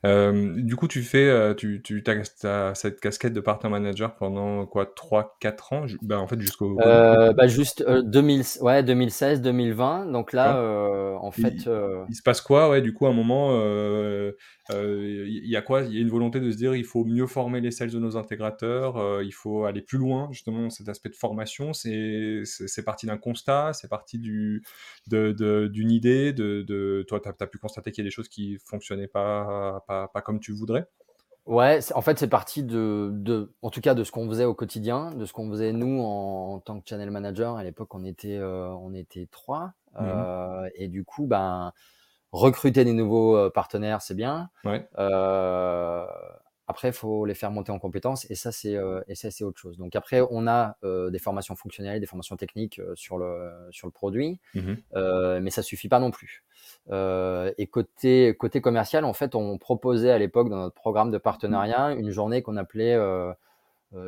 [0.04, 4.66] Euh, du coup, tu fais, euh, tu, tu as, cette casquette de partner manager pendant
[4.66, 5.86] quoi, 3-4 ans?
[6.02, 6.78] Bah, En fait, jusqu'au.
[6.80, 10.06] Euh, bah juste euh, 2000, ouais, 2016, 2020.
[10.06, 13.10] Donc là, euh, en Il- fait, euh, Il se passe quoi, ouais, du coup, à
[13.10, 13.50] un moment,
[14.70, 15.82] euh, euh, il y a quoi?
[15.82, 17.98] Il y a une volonté de se dire, il faut mieux former les sales de
[17.98, 22.44] nos intégrateurs, euh, il faut aller plus loin, justement, cet aspect de formation, c'est
[22.84, 24.62] parti d'un constat, c'est parti du-
[25.06, 28.14] de- de- d'une idée, de, de- toi, tu as, pu constater qu'il y a des
[28.14, 30.86] choses qui fonctionnaient pas, pas, pas comme tu voudrais?
[31.46, 34.52] Ouais, en fait, c'est parti de, de, en tout cas, de ce qu'on faisait au
[34.54, 37.56] quotidien, de ce qu'on faisait nous en, en tant que channel manager.
[37.56, 39.72] À l'époque, on était, euh, on était trois.
[39.98, 41.72] Euh, et du coup, ben,
[42.32, 44.50] recruter des nouveaux euh, partenaires, c'est bien.
[44.64, 44.86] Ouais.
[44.98, 46.06] Euh,
[46.70, 49.78] après, il faut les faire monter en compétences, et ça, c'est, euh, c'est autre chose.
[49.78, 53.86] Donc après, on a euh, des formations fonctionnelles, des formations techniques euh, sur le, sur
[53.86, 54.38] le produit.
[54.54, 54.76] Mhm.
[54.94, 56.44] Euh, mais ça suffit pas non plus.
[56.90, 61.16] Euh, et côté côté commercial, en fait, on proposait à l'époque dans notre programme de
[61.16, 62.98] partenariat une journée qu'on appelait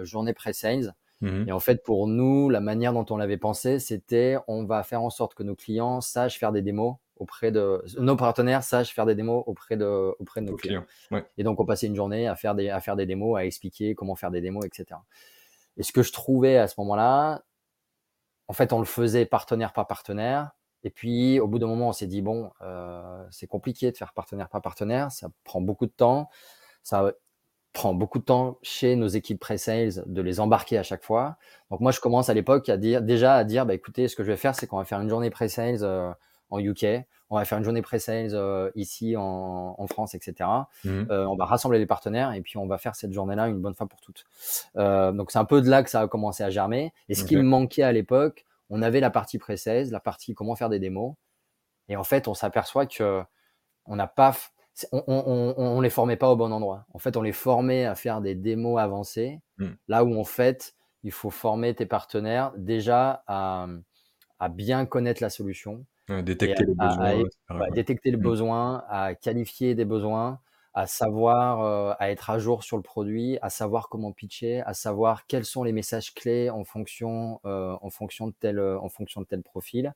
[0.02, 0.94] journée pré-sales.
[1.22, 1.48] Mhm.
[1.48, 5.02] Et en fait, pour nous, la manière dont on l'avait pensé, c'était on va faire
[5.02, 9.06] en sorte que nos clients sachent faire des démos auprès de nos partenaires sachent faire
[9.06, 10.82] des démos auprès de auprès de nos clients.
[10.82, 11.18] clients.
[11.18, 11.24] Ouais.
[11.36, 13.94] Et donc, on passait une journée à faire des, à faire des démos, à expliquer
[13.94, 14.98] comment faire des démos, etc.
[15.76, 17.42] Et ce que je trouvais à ce moment-là,
[18.48, 20.52] en fait, on le faisait partenaire par partenaire.
[20.82, 24.14] Et puis, au bout d'un moment, on s'est dit, bon, euh, c'est compliqué de faire
[24.14, 26.30] partenaire par partenaire, ça prend beaucoup de temps,
[26.82, 27.12] ça
[27.74, 31.36] prend beaucoup de temps chez nos équipes pré-sales de les embarquer à chaque fois.
[31.70, 34.24] Donc, moi, je commence à l'époque à dire, déjà à dire, bah, écoutez, ce que
[34.24, 36.10] je vais faire, c'est qu'on va faire une journée pré-sales euh,
[36.50, 40.48] en UK, on va faire une journée pré-sales euh, ici en, en France, etc.
[40.84, 41.06] Mhm.
[41.10, 43.74] Euh, on va rassembler les partenaires et puis on va faire cette journée-là une bonne
[43.74, 44.24] fois pour toutes.
[44.76, 46.92] Euh, donc c'est un peu de là que ça a commencé à germer.
[47.08, 50.56] Et ce qui me manquait à l'époque, on avait la partie pré-sales, la partie comment
[50.56, 51.14] faire des démos.
[51.88, 53.22] Et en fait, on s'aperçoit que
[53.86, 54.36] on n'a pas,
[54.92, 56.86] on, on, les formait pas au bon endroit.
[56.94, 59.40] En fait, on les formait à faire des démos avancées.
[59.58, 59.68] Mm.
[59.88, 63.66] Là où en fait, il faut former tes partenaires déjà à,
[64.38, 67.24] à bien connaître la solution, Ouais, détecter les à- besoins.
[67.48, 68.22] à- bah, détecter le Mm.
[68.22, 70.40] besoin, à qualifier des besoins,
[70.74, 74.74] à savoir, euh, à être à jour sur le produit, à savoir comment pitcher, à
[74.74, 78.88] savoir quels sont les messages clés en fonction, euh, en fonction de tel, euh, en
[78.88, 79.94] fonction de tel profil.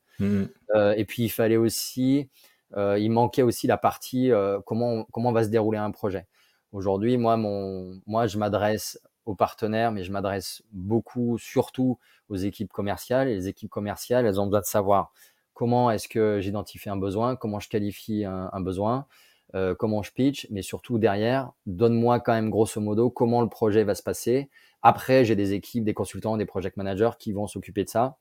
[0.75, 2.31] Euh, et puis il fallait aussi,
[2.77, 6.27] euh, il manquait aussi la partie euh, comment comment va se dérouler un projet.
[6.73, 11.99] Aujourd'hui, moi mon, moi je m'adresse aux partenaires, mais je m'adresse beaucoup, surtout
[12.29, 13.29] aux équipes commerciales.
[13.29, 15.12] Et les équipes commerciales, elles ont besoin de savoir
[15.55, 19.07] comment est-ce que j'identifie un besoin, comment je qualifie un, un besoin,
[19.55, 23.85] euh, comment je pitch, mais surtout derrière, donne-moi quand même grosso modo comment le projet
[23.85, 24.51] va se passer.
[24.83, 28.19] Après, j'ai des équipes, des consultants, des project managers qui vont s'occuper de ça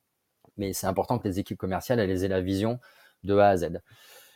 [0.57, 2.79] mais c'est important que les équipes commerciales elles aient la vision
[3.23, 3.81] de A à Z.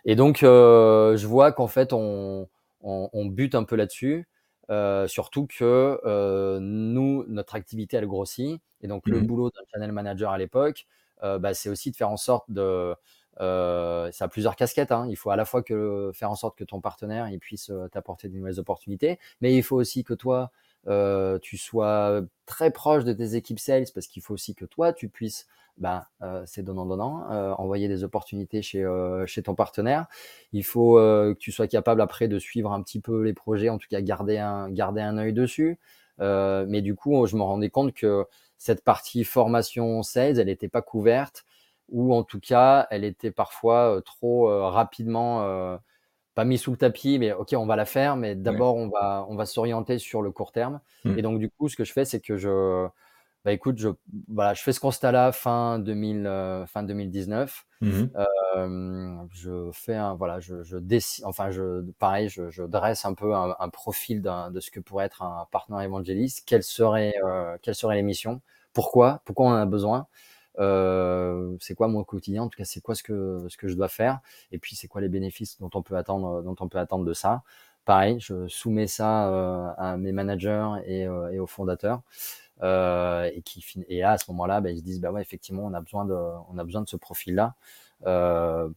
[0.05, 2.47] Et donc, euh, je vois qu'en fait, on,
[2.81, 4.27] on, on bute un peu là-dessus,
[4.69, 5.99] euh, surtout que
[6.59, 8.61] nous, notre activité, elle grossit.
[8.81, 9.27] Et donc, le Mhm.
[9.27, 10.85] boulot d'un channel manager à l'époque,
[11.21, 12.95] bah, c'est aussi de faire en sorte de,
[13.39, 14.91] ça a plusieurs casquettes.
[14.91, 15.07] Hein.
[15.09, 18.29] Il faut à la fois que faire en sorte que ton partenaire il puisse t'apporter
[18.29, 20.51] de nouvelles opportunités, mais il faut aussi que toi
[21.41, 25.09] tu sois très proche de tes équipes sales parce qu'il faut aussi que toi tu
[25.09, 25.47] puisses
[25.77, 26.03] ben,
[26.45, 28.85] c'est donnant-donnant, envoyer des opportunités chez,
[29.27, 30.07] chez ton partenaire.
[30.51, 33.77] Il faut que tu sois capable après de suivre un petit peu les projets, en
[33.77, 35.77] tout cas garder un, garder un œil dessus.
[36.19, 38.25] mais du coup, je me rendais compte que
[38.57, 41.45] cette partie formation sales, elle n'était pas couverte
[41.89, 45.79] ou en tout cas, elle était parfois trop rapidement
[46.35, 49.25] pas mis sous le tapis, mais ok, on va la faire, mais d'abord on va
[49.27, 50.81] on va s'orienter sur le court terme.
[51.03, 51.17] Mmh.
[51.17, 52.87] Et donc du coup, ce que je fais, c'est que je
[53.47, 53.87] bah écoute, je,
[54.27, 57.65] voilà, je fais ce constat-là fin, 2000, euh, fin 2019.
[57.79, 58.07] Mmh
[58.57, 63.13] euh, je fais un, voilà, je, je décide, enfin, je, pareil, je, je dresse un
[63.13, 66.43] peu un, un profil de ce que pourrait être un partenaire évangéliste.
[66.45, 68.41] Quelle serait, euh, quelle serait les missions
[68.73, 69.21] Pourquoi?
[69.23, 70.07] Pourquoi on en a besoin?
[70.57, 72.43] C'est quoi mon quotidien?
[72.43, 74.19] En tout cas, c'est quoi ce que, ce que je dois faire?
[74.51, 77.13] Et puis, c'est quoi les bénéfices dont on peut attendre, dont on peut attendre de
[77.13, 77.43] ça?
[77.85, 82.01] Pareil, je soumets ça à mes managers et, et aux fondateurs.
[82.63, 85.63] Euh, et qui et là à ce moment-là, ben, ils se disent bah ouais effectivement
[85.65, 86.15] on a besoin de
[86.49, 87.55] on a besoin de ce profil-là
[88.07, 88.67] euh,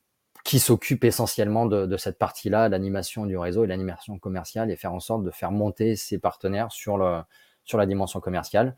[0.45, 4.93] qui s'occupe essentiellement de, de cette partie-là, l'animation du réseau et l'animation commerciale et faire
[4.93, 7.23] en sorte de faire monter ses partenaires sur le
[7.65, 8.77] sur la dimension commerciale.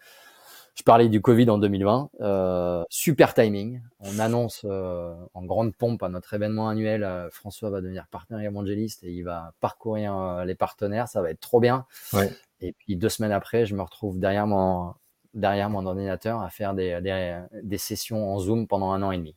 [0.75, 3.83] Je parlais du Covid en 2020, euh, super timing.
[4.01, 8.43] On annonce euh, en grande pompe à notre événement annuel, euh, François va devenir partenaire
[8.43, 11.85] évangéliste et il va parcourir euh, les partenaires, ça va être trop bien.
[12.15, 12.31] Ouais.
[12.63, 14.95] Et puis deux semaines après, je me retrouve derrière mon,
[15.35, 19.19] derrière mon ordinateur à faire des, des, des sessions en Zoom pendant un an et
[19.19, 19.37] demi.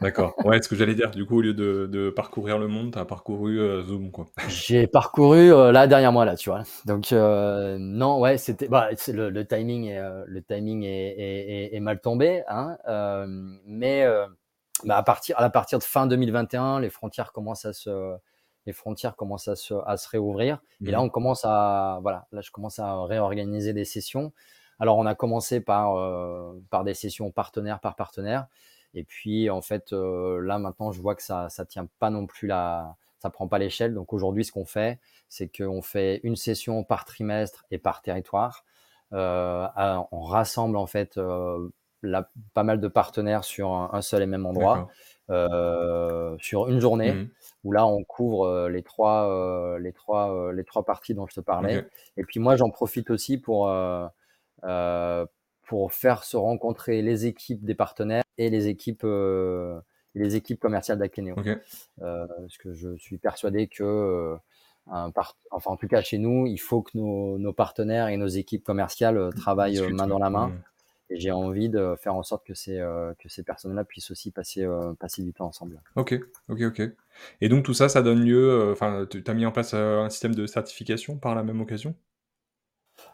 [0.00, 0.34] D'accord.
[0.44, 2.98] Ouais, ce que j'allais dire, du coup, au lieu de, de parcourir le monde, tu
[2.98, 4.26] as parcouru euh, Zoom, quoi.
[4.48, 6.62] J'ai parcouru euh, là derrière moi, là, tu vois.
[6.84, 8.68] Donc, euh, non, ouais, c'était.
[8.68, 12.76] Bah, le, le, timing, est, le timing est, est, est mal tombé, hein.
[13.66, 14.06] mais
[14.84, 18.16] bah, à, partir, à partir de fin 2021, les frontières commencent à se
[18.66, 20.62] les frontières commencent à se, à se réouvrir.
[20.84, 21.04] Et là, mmh.
[21.04, 24.32] on commence à, voilà, là, je commence à réorganiser des sessions.
[24.78, 28.46] Alors, on a commencé par, euh, par des sessions partenaire par partenaire.
[28.94, 32.26] Et puis, en fait, euh, là, maintenant, je vois que ça, ça tient pas non
[32.26, 33.94] plus la, ça prend pas l'échelle.
[33.94, 34.98] Donc, aujourd'hui, ce qu'on fait,
[35.28, 38.64] c'est qu'on fait une session par trimestre et par territoire.
[39.12, 39.66] Euh,
[40.10, 41.20] on rassemble, en fait,
[42.02, 44.88] la, pas mal de partenaires sur un, seul et même endroit,
[46.40, 47.12] sur une journée.
[47.12, 47.28] Mmh
[47.64, 51.86] où là on couvre les trois, les trois, les trois parties dont je te parlais.
[52.16, 53.70] Et puis moi j'en profite aussi pour
[55.62, 59.06] pour faire se rencontrer les équipes des partenaires et les équipes
[60.14, 61.34] les équipes commerciales d'Akeneo.
[61.98, 64.36] parce que je suis persuadé que
[64.90, 65.10] un
[65.50, 68.64] enfin en tout cas chez nous, il faut que nos, nos partenaires et nos équipes
[68.64, 70.48] commerciales travaillent main dans la main.
[70.48, 70.62] Mmh.
[71.10, 72.78] Et j'ai envie de faire en sorte que ces,
[73.18, 74.66] que ces personnes-là puissent aussi passer,
[74.98, 75.80] passer du temps ensemble.
[75.96, 76.82] Ok, ok, ok.
[77.40, 80.00] Et donc tout ça, ça donne lieu, euh, enfin, tu as mis en place euh,
[80.00, 81.94] un système de certification par la même occasion?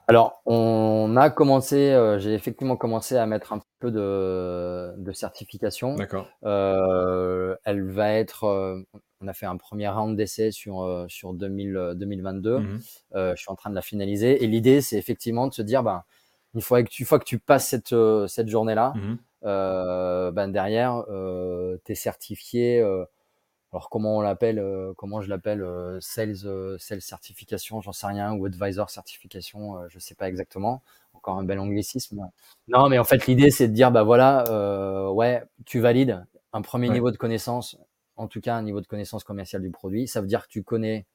[0.06, 5.94] Alors, on a commencé, euh, j'ai effectivement commencé à mettre un peu de, de certification.
[5.94, 6.28] D'accord.
[6.42, 8.84] elle va être,
[9.20, 12.58] on a fait un premier round d'essai sur, sur 2000, 2022.
[12.58, 12.80] Mmh
[13.14, 14.42] je suis en train de la finaliser.
[14.44, 16.02] Et l'idée, c'est effectivement de se dire, ben,
[16.54, 17.94] une fois que tu, fois que tu passes cette,
[18.28, 21.04] cette journée-là, mmh ben derrière,
[21.84, 22.82] tu es certifié
[23.72, 28.08] alors comment on l'appelle, euh, comment je l'appelle, euh, sales, euh, sales certification, j'en sais
[28.08, 30.82] rien, ou advisor certification, je sais pas exactement.
[31.14, 32.30] Encore un bel anglicisme.
[32.66, 36.88] Non, mais en fait l'idée c'est de dire bah voilà, ouais, tu valides un premier
[36.88, 37.76] niveau de connaissance,
[38.16, 40.08] en tout cas un niveau de connaissance commerciale du produit.
[40.08, 41.06] Ça veut dire que tu connais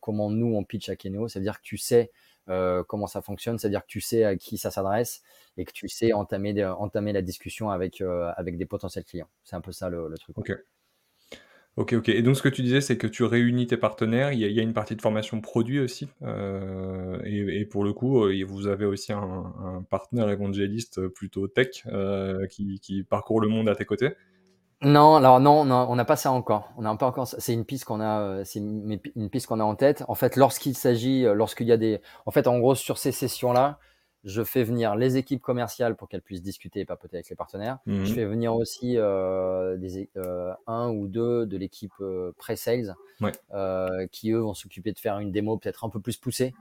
[0.00, 2.10] comment nous on pitch à Keneo, ça veut dire que tu sais
[2.46, 5.22] comment ça fonctionne, c'est-à-dire que tu sais à qui ça s'adresse
[5.56, 8.02] et que tu sais entamer, entamer la discussion avec,
[8.36, 9.28] avec des potentiels clients.
[9.44, 10.38] C'est un peu ça le, truc.
[10.38, 10.52] Ok.
[11.78, 12.08] Ok, ok.
[12.08, 14.32] Et donc, ce que tu disais, c'est que tu réunis tes partenaires.
[14.32, 16.08] Il y a, une partie de formation produit aussi.
[16.22, 22.48] Euh, et, pour le coup, euh, vous avez aussi un, partenaire évangéliste plutôt tech euh,
[22.48, 24.10] qui, parcourt le monde à tes côtés.
[24.80, 26.72] Non, alors non, on n'a pas ça encore.
[26.76, 27.26] On n'a pas encore.
[27.26, 28.44] C'est une piste qu'on a.
[28.44, 30.04] C'est une, une, piste qu'on a en tête.
[30.06, 33.78] En fait, lorsqu'il s'agit, lorsqu'il y a des, en fait, en gros, sur ces sessions-là,
[34.24, 37.78] je fais venir les équipes commerciales pour qu'elles puissent discuter et papoter avec les partenaires.
[37.86, 42.94] Je mmh fais venir aussi euh, des, euh, un ou deux de l'équipe euh, pre-sales
[44.12, 46.54] qui, eux, vont s'occuper de faire une démo peut-être un peu plus poussée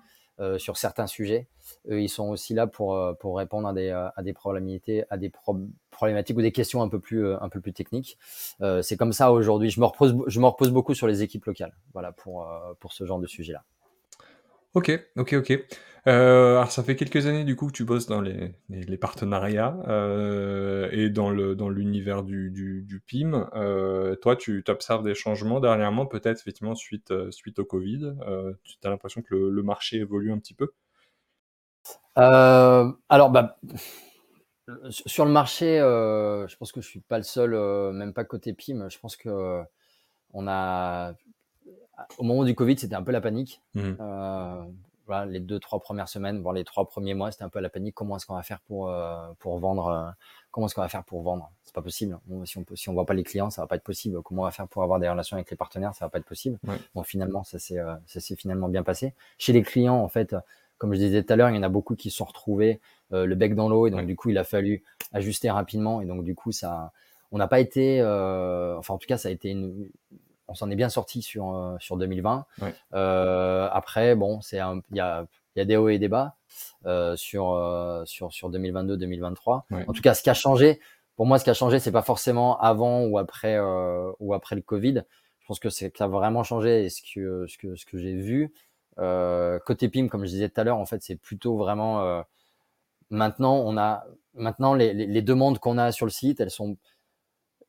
[0.58, 1.48] sur certains sujets.
[1.90, 5.32] Eux, ils sont aussi là pour, pour répondre à des, à des problématiques, à des
[5.92, 8.18] problématiques ou des questions un peu plus, un peu plus techniques.
[8.82, 9.70] C'est comme ça aujourd'hui.
[9.70, 12.48] Je me repose, je me repose beaucoup sur les équipes locales, voilà, pour,
[12.80, 13.64] pour ce genre de sujet-là.
[14.74, 15.59] Ok, ok, ok.
[16.07, 18.55] Euh, alors ça fait quelques années du coup que tu bosses dans les,
[18.97, 23.49] partenariats euh, et dans le dans l'univers du, du, PIM.
[23.55, 28.13] Euh, toi, tu observes des changements dernièrement, peut-être effectivement suite suite au Covid.
[28.63, 30.72] tu as l'impression que le, le, marché évolue un petit peu?
[32.15, 33.59] Alors, bah,
[34.89, 37.51] sur le marché, je pense que je suis pas le seul,
[37.93, 38.88] même pas côté PIM.
[38.89, 39.61] Je pense que
[40.34, 41.13] on a
[42.18, 43.62] au moment du Covid, c'était un peu la panique.
[43.74, 43.93] Mmh.
[44.00, 44.64] Euh,
[45.06, 47.70] voilà, les deux, trois premières semaines, voire les trois premiers mois, c'était un peu la
[47.70, 47.95] panique.
[47.95, 50.10] Comment est-ce qu'on va faire pour, euh, pour vendre euh,
[50.52, 51.52] Comment est-ce qu'on va faire pour vendre?
[51.64, 52.20] C'est pas possible.
[52.45, 54.22] si on si on voit pas les clients, ça va pas être possible.
[54.22, 55.93] Comment on va faire pour avoir des relations avec les partenaires?
[55.95, 56.58] Ça va pas être possible.
[56.95, 59.14] Bon, finalement, ça s'est, ça s'est finalement bien passé.
[59.38, 60.36] Chez les clients, en fait,
[60.78, 62.80] comme je disais tout à l'heure, il y en a beaucoup qui se sont retrouvés
[63.12, 64.84] le bec dans l'eau et donc du coup, il a fallu
[65.14, 66.91] ajuster rapidement et donc du coup, ça,
[67.32, 69.89] on n'a pas été, enfin en tout cas, ça a été une,
[70.48, 72.45] on s'en est bien sorti sur, euh, sur 2020.
[72.93, 75.26] Euh, après, bon, c'est il y a,
[75.56, 76.36] y a des hauts et des bas
[76.86, 79.64] euh, sur, sur, sur 2022-2023.
[79.88, 80.80] En tout cas, ce qui a changé,
[81.16, 83.60] pour moi, ce qui a changé, c'est pas forcément avant ou après,
[84.20, 85.04] ou après le Covid.
[85.39, 87.98] Je pense que c'est qui a vraiment changé et ce que, ce que, ce que
[87.98, 88.54] j'ai vu.
[89.66, 92.24] côté PIM, comme je disais tout à l'heure, en fait, c'est plutôt vraiment
[93.10, 96.78] maintenant, on a maintenant les, les demandes qu'on a sur le site, elles sont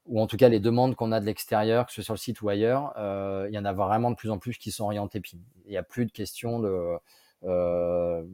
[0.08, 2.18] ou en tout cas les demandes qu'on a de l'extérieur, que ce soit sur le
[2.18, 4.84] site ou ailleurs, euh, il y en a vraiment de plus en plus qui sont
[4.84, 5.38] orientées PIM.
[5.66, 6.96] Il n'y a plus de questions de...
[7.44, 8.24] Euh,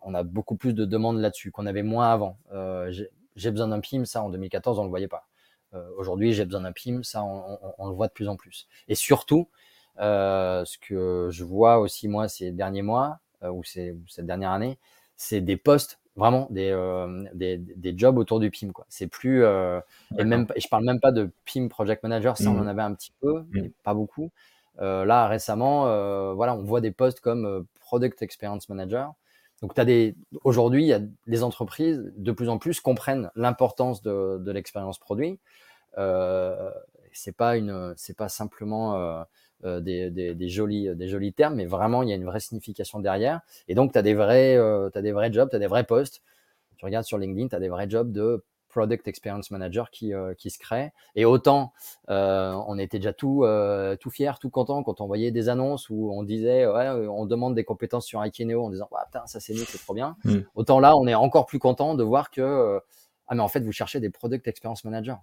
[0.00, 2.38] on a beaucoup plus de demandes là-dessus qu'on avait moins avant.
[2.52, 2.90] Euh,
[3.36, 5.26] j'ai besoin d'un PIM, ça en 2014 on le voyait pas.
[5.98, 8.68] Aujourd'hui j'ai besoin d'un PIM, ça on, le voit de plus en plus.
[8.86, 9.50] Et surtout,
[9.98, 14.78] ce que je vois aussi moi ces derniers mois ou cette dernière année,
[15.16, 18.72] c'est des postes vraiment des, euh, des, des, jobs autour du PIM.
[18.72, 18.84] Quoi.
[18.88, 19.80] C'est plus, euh,
[20.18, 22.68] et même, et je parle même pas de PIM Project Manager, ça on en mmh.
[22.68, 23.46] avait un petit peu, mmh.
[23.52, 24.30] mais pas beaucoup.
[24.80, 25.84] Euh, là récemment,
[26.34, 29.14] voilà, on voit des postes comme Product Experience Manager.
[29.62, 30.14] Donc, tu as des,
[30.44, 34.98] aujourd'hui, il y a les entreprises de plus en plus comprennent l'importance de, de l'expérience
[34.98, 35.38] produit.
[37.12, 39.24] C'est pas une, c'est pas simplement
[39.64, 42.40] euh, des, des, des, jolis, des jolis termes, mais vraiment, il y a une vraie
[42.40, 43.40] signification derrière.
[43.68, 45.84] Et donc, tu as, des vrais, euh, as des vrais jobs, tu as des vrais
[45.84, 46.22] postes.
[46.76, 50.34] Tu regardes sur LinkedIn, tu as des vrais jobs de Product Experience Manager qui, euh,
[50.34, 50.92] qui se créent.
[51.14, 51.72] Et autant,
[52.10, 55.90] euh, on était déjà tout, euh, tout fiers, tout contents quand on voyait des annonces
[55.90, 59.40] où on disait, ouais, on demande des compétences sur Ikeneo en disant, ah, putain, ça
[59.40, 60.16] c'est nous, c'est trop bien.
[60.24, 60.38] Mm.
[60.54, 62.80] Autant là, on est encore plus content de voir que,
[63.26, 65.18] ah, mais en fait, vous cherchez des Product Experience Manager.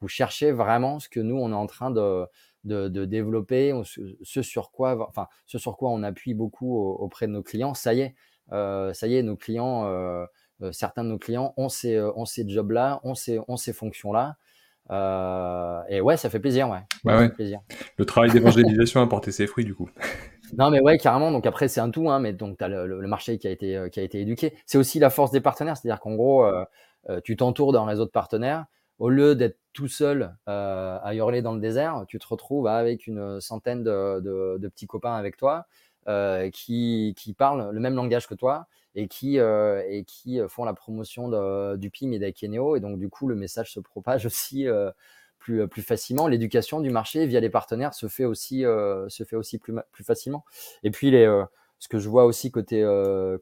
[0.00, 2.26] Vous cherchez vraiment ce que nous, on est en train de,
[2.64, 7.32] de, de, développer, ce sur quoi, enfin, ce sur quoi on appuie beaucoup auprès de
[7.32, 7.74] nos clients.
[7.74, 8.14] Ça y est,
[8.52, 10.24] euh, ça y est, nos clients, euh,
[10.62, 14.36] euh certains de nos clients ont ces, ont ces jobs-là, ont ces, ont ces fonctions-là.
[14.90, 16.80] Euh, et ouais, ça fait plaisir, ouais.
[17.04, 17.30] Bah ouais.
[17.30, 17.60] plaisir.
[17.96, 19.90] Le travail d'évangélisation a porté ses fruits, du coup.
[20.58, 21.32] Non, mais ouais, carrément.
[21.32, 23.50] Donc après, c'est un tout, hein, mais donc tu as le, le, marché qui a
[23.50, 24.52] été, qui a été éduqué.
[24.66, 26.46] C'est aussi la force des partenaires, c'est-à-dire qu'en gros,
[27.24, 28.66] tu t'entoures d'un réseau de partenaires
[28.98, 33.06] au lieu d'être tout seul euh, à hurler dans le désert, tu te retrouves avec
[33.06, 35.66] une centaine de, petits copains avec toi
[36.08, 41.28] euh, qui, parlent le même langage que toi et qui, euh, font la promotion
[41.76, 42.76] du PIM et d'Akeneo.
[42.76, 44.66] Et donc, du coup, le message se propage aussi
[45.38, 46.28] plus, facilement.
[46.28, 49.74] L'éducation du marché via les partenaires se fait aussi, se fait aussi plus,
[50.04, 50.44] facilement.
[50.84, 52.86] Et puis, ce que je vois aussi côté,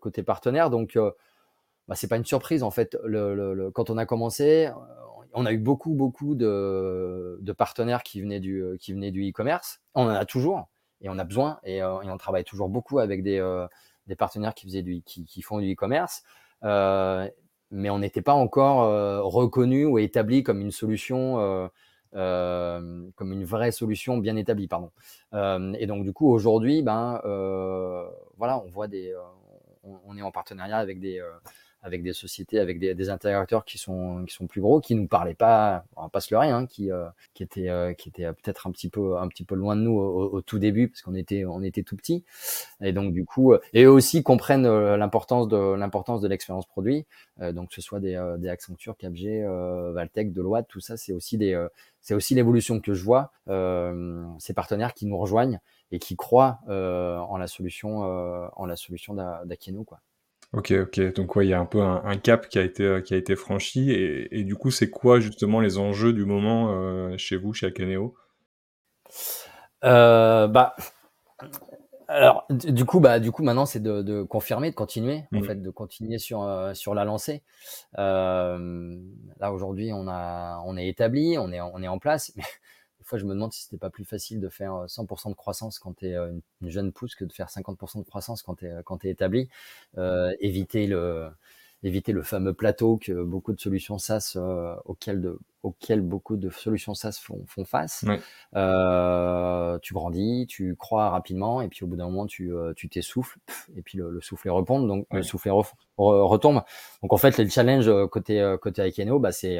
[0.00, 0.98] côté partenaire, donc,
[1.88, 2.96] bah, c'est pas une surprise en fait.
[3.74, 4.70] Quand on a commencé,
[5.34, 9.80] on a eu beaucoup, beaucoup de, partenaires qui venaient du, qui venaient du e-commerce.
[9.94, 10.68] On en a toujours
[11.00, 13.66] et on a besoin et, euh, on travaille toujours beaucoup avec des, euh,
[14.18, 16.22] partenaires qui, faisaient du, qui, font du e-commerce.
[16.64, 17.28] Euh,
[17.70, 21.68] mais on n'était pas encore euh, reconnu ou établi comme une solution,
[22.14, 24.90] euh, comme une vraie solution bien établie, pardon.
[25.32, 27.20] et donc du coup aujourd'hui, ben
[28.36, 28.88] voilà, on voit
[29.84, 31.22] on, est en partenariat avec des
[31.82, 35.08] avec des sociétés, avec des, des, intégrateurs qui sont qui sont plus gros, qui nous
[35.08, 38.32] parlaient pas, on va pas se leurrer, hein, qui euh, qui étaient euh, qui étaient
[38.32, 41.02] peut-être un petit peu un petit peu loin de nous au, au tout début parce
[41.02, 42.24] qu'on était on était tout petit
[42.80, 47.04] et donc du coup euh, et eux aussi comprennent l'importance de l'importance de l'expérience produit,
[47.40, 49.44] donc que ce soit des des Accenture, Capg,
[49.92, 51.66] Valtech, Deloitte, tout ça c'est aussi des
[52.00, 53.32] c'est aussi l'évolution que je vois,
[54.38, 55.60] ces partenaires qui nous rejoignent
[55.90, 60.00] et qui croient en la solution en la solution d'Akeno quoi.
[60.52, 61.14] Ok, ok.
[61.14, 63.16] Donc ouais, il y a un peu un, cap qui a été euh, qui a
[63.16, 67.36] été franchi et, et du coup, c'est quoi justement les enjeux du moment euh, chez
[67.36, 68.14] vous, chez Akeneo?
[69.84, 70.76] Euh, Bah,
[72.08, 75.44] alors du coup, bah du coup maintenant c'est de, de, confirmer, de continuer en mmh.
[75.44, 77.42] fait, de continuer sur euh, sur la lancée.
[77.96, 78.58] là
[79.50, 82.42] aujourd'hui, on a on est établi, on est on est en place, mais
[83.12, 85.96] fois, je me demande si c'était pas plus facile de faire 100% de croissance quand
[85.98, 89.04] tu es une, jeune pousse que de faire 50% de croissance quand tu es, quand
[89.04, 89.48] es établi.
[90.40, 91.30] éviter le
[91.82, 96.48] éviter le fameux plateau que beaucoup de solutions SaaS euh, auxquelles, de, auxquelles beaucoup de
[96.50, 98.04] solutions SaaS font, font face.
[98.54, 102.88] Euh, tu grandis, tu crois rapidement, et puis au bout d'un moment, tu euh, tu
[102.88, 103.38] t'essouffles,
[103.76, 105.52] et puis le, le soufflet retombe, donc le soufflet
[105.96, 106.62] retombe.
[107.02, 109.58] Donc en fait, le challenge euh, côté euh, côté Ikeneo, bah c'est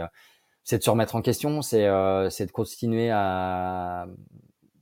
[0.64, 1.88] c'est de se remettre en question, c'est
[2.30, 4.06] c'est de continuer à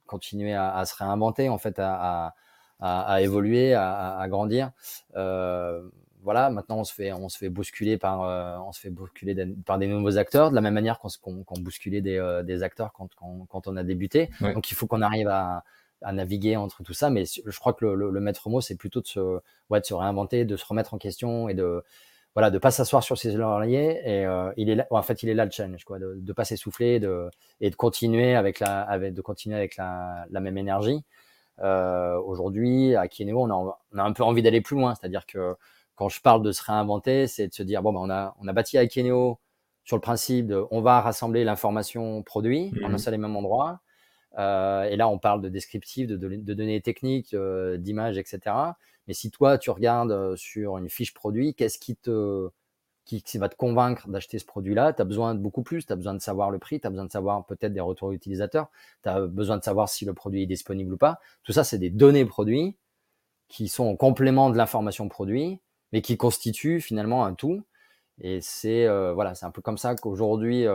[0.07, 2.35] continuer à, à, se réinventer, en fait, à,
[2.81, 4.73] à, à évoluer, à, à grandir.
[5.17, 5.89] Euh,
[6.23, 9.35] voilà, maintenant on se fait, on se fait bousculer par, euh, on se fait bousculer
[9.65, 12.93] par des nouveaux acteurs, de la même manière qu'on qu bousculait des, euh, des acteurs
[12.93, 14.29] quand, quand, quand, on a débuté.
[14.41, 15.65] Donc il faut qu'on arrive à,
[16.03, 19.01] à, naviguer entre tout ça, mais je crois que le, le, maître mot c'est plutôt
[19.01, 21.83] de se, ouais, de se réinventer, de se remettre en question et de,
[22.35, 24.01] voilà, de pas s'asseoir sur ses lauriers.
[24.05, 26.33] Et euh, il est là, en fait, il est là le challenge, quoi, de, de
[26.33, 27.29] pas s'essouffler, de
[27.61, 31.03] et de continuer avec la, avec, de continuer avec la, la même énergie.
[31.63, 35.57] Aujourd'hui, à Kieneo, on a, on a un peu envie d'aller plus loin, c'est-à-dire que
[36.01, 38.49] quand je parle de se réinventer, c'est de se dire bon, ben, on a on
[38.49, 39.39] a bâti Ikeneo
[39.85, 43.37] sur le principe de on va rassembler l'information produit en un mmh seul et même
[43.37, 43.81] endroit.
[44.39, 48.39] Euh, et là, on parle de descriptif, de, de, données techniques, euh, d'images, etc.
[49.11, 52.49] Mais si toi, tu regardes sur une fiche produit, qu'est-ce qui te
[53.39, 54.93] va te convaincre d'acheter ce produit-là?
[54.93, 56.91] Tu as besoin de beaucoup plus, tu as besoin de savoir le prix, tu as
[56.91, 58.71] besoin de savoir peut-être des retours utilisateurs,
[59.03, 61.19] tu as besoin de savoir si le produit est disponible ou pas.
[61.43, 62.77] Tout ça, c'est des données produits
[63.49, 65.59] qui sont en complément de l'information produit
[65.91, 67.65] mais qui constitue finalement un tout.
[68.21, 70.67] Et c'est voilà, c'est un peu comme ça qu'aujourd'hui,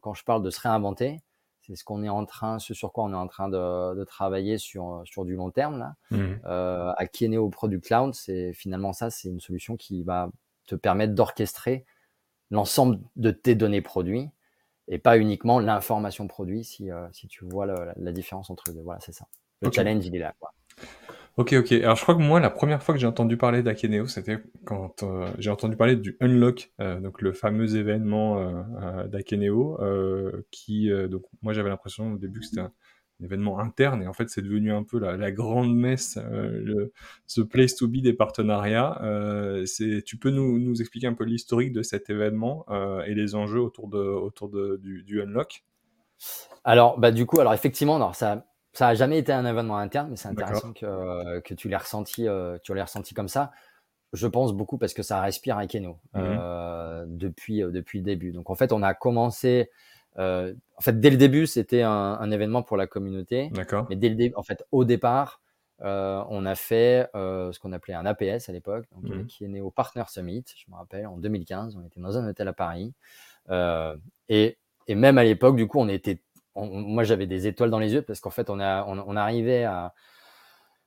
[0.00, 1.20] quand je parle de se réinventer,
[1.62, 4.04] c'est ce qu'on est en train, ce sur quoi on est en train de, de
[4.04, 5.94] travailler sur sur du long terme là.
[6.10, 6.40] Mmh.
[6.46, 10.30] Euh, à Kieneo Product Cloud, c'est finalement ça, c'est une solution qui va
[10.66, 11.84] te permettre d'orchestrer
[12.50, 14.30] l'ensemble de tes données produits
[14.88, 16.64] et pas uniquement l'information produit.
[16.64, 19.26] Si euh, si tu vois la, la, différence entre les deux, voilà, c'est ça.
[19.60, 20.34] Le challenge, il est là.
[20.40, 20.52] Quoi.
[21.38, 21.72] Ok, ok.
[21.72, 25.02] Alors je crois que moi, la première fois que j'ai entendu parler d'Akeneo, c'était quand
[25.02, 29.78] euh, j'ai entendu parler du Unlock, euh, donc le fameux événement euh, d'Akeneo,
[30.50, 32.72] qui, donc moi j'avais l'impression au début que c'était un,
[33.22, 36.92] événement interne, et en fait c'est devenu un peu la, grande messe, le,
[37.26, 39.00] ce place to be des partenariats.
[40.04, 42.66] tu peux nous, nous expliquer un peu l'historique de cet événement
[43.06, 45.64] et les enjeux autour de, autour de, du, du Unlock?
[46.64, 50.10] Alors, bah du coup, alors effectivement, alors ça ça a jamais été un événement interne,
[50.10, 53.52] mais c'est intéressant que, euh, que tu l'aies ressenti, euh, tu l'aies ressenti comme ça.
[54.12, 58.32] Je pense beaucoup parce que ça respire à Keno mmh euh, depuis depuis le début.
[58.32, 59.70] Donc en fait, on a commencé.
[60.18, 63.48] Euh, en fait, dès le début, c'était un, un, événement pour la communauté.
[63.52, 63.86] D'accord.
[63.88, 65.40] Mais dès le début, en fait, au départ,
[65.80, 69.70] on a fait ce qu'on appelait un APS à l'époque, mmh qui est né au
[69.70, 70.44] Partner Summit.
[70.56, 72.94] Je me rappelle, en 2015, on était dans un hôtel à Paris.
[74.28, 74.58] et
[74.88, 76.20] et même à l'époque, du coup, on était
[76.56, 79.64] moi j'avais des étoiles dans les yeux parce qu'en fait on a on, on arrivait
[79.64, 79.94] à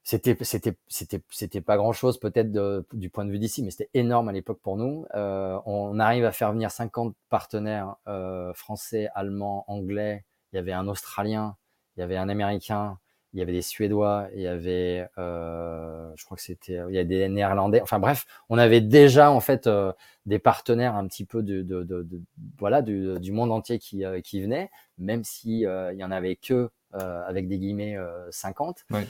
[0.03, 2.51] c'était c'était c'était c'était pas grand chose peut-être
[2.93, 5.05] du point de vue d'ici mais c'était énorme à l'époque pour nous.
[5.15, 10.25] Euh, on arrive à faire venir 50 partenaires euh, français allemands anglais.
[10.53, 11.57] Il y avait un australien
[11.97, 12.99] il y avait un américain
[13.35, 16.97] il y avait des Suédois, il y avait, euh, je crois que c'était, il y
[16.97, 17.81] a des Néerlandais.
[17.81, 19.91] Enfin bref, on avait déjà en fait euh,
[20.25, 22.21] des partenaires un petit peu de, de, de, de
[22.57, 26.37] voilà du, du, monde entier qui, euh, qui venaient, même si il y en avait
[26.37, 27.97] que avec des guillemets
[28.31, 28.85] 50.
[28.91, 29.01] Oui.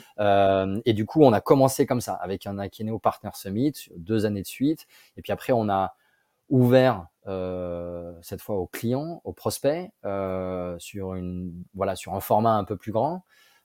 [0.84, 4.42] et du coup, on a commencé comme ça avec un Akeneo Partner Summit, deux années
[4.42, 4.88] de suite.
[5.16, 5.94] Et puis après, on a
[6.48, 7.06] ouvert
[8.22, 9.88] cette fois aux clients, aux prospects,
[10.78, 13.22] sur une voilà sur un format un peu plus grand.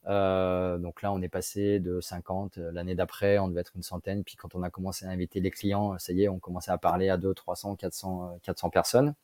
[0.07, 2.57] Euh, donc là, on est passé de 50.
[2.57, 4.23] Euh, l'année d'après, on devait être une centaine.
[4.23, 6.77] Puis quand on a commencé à inviter les clients, ça y est, on commençait à
[6.77, 9.15] parler à 200, 300, 400, 400 personnes.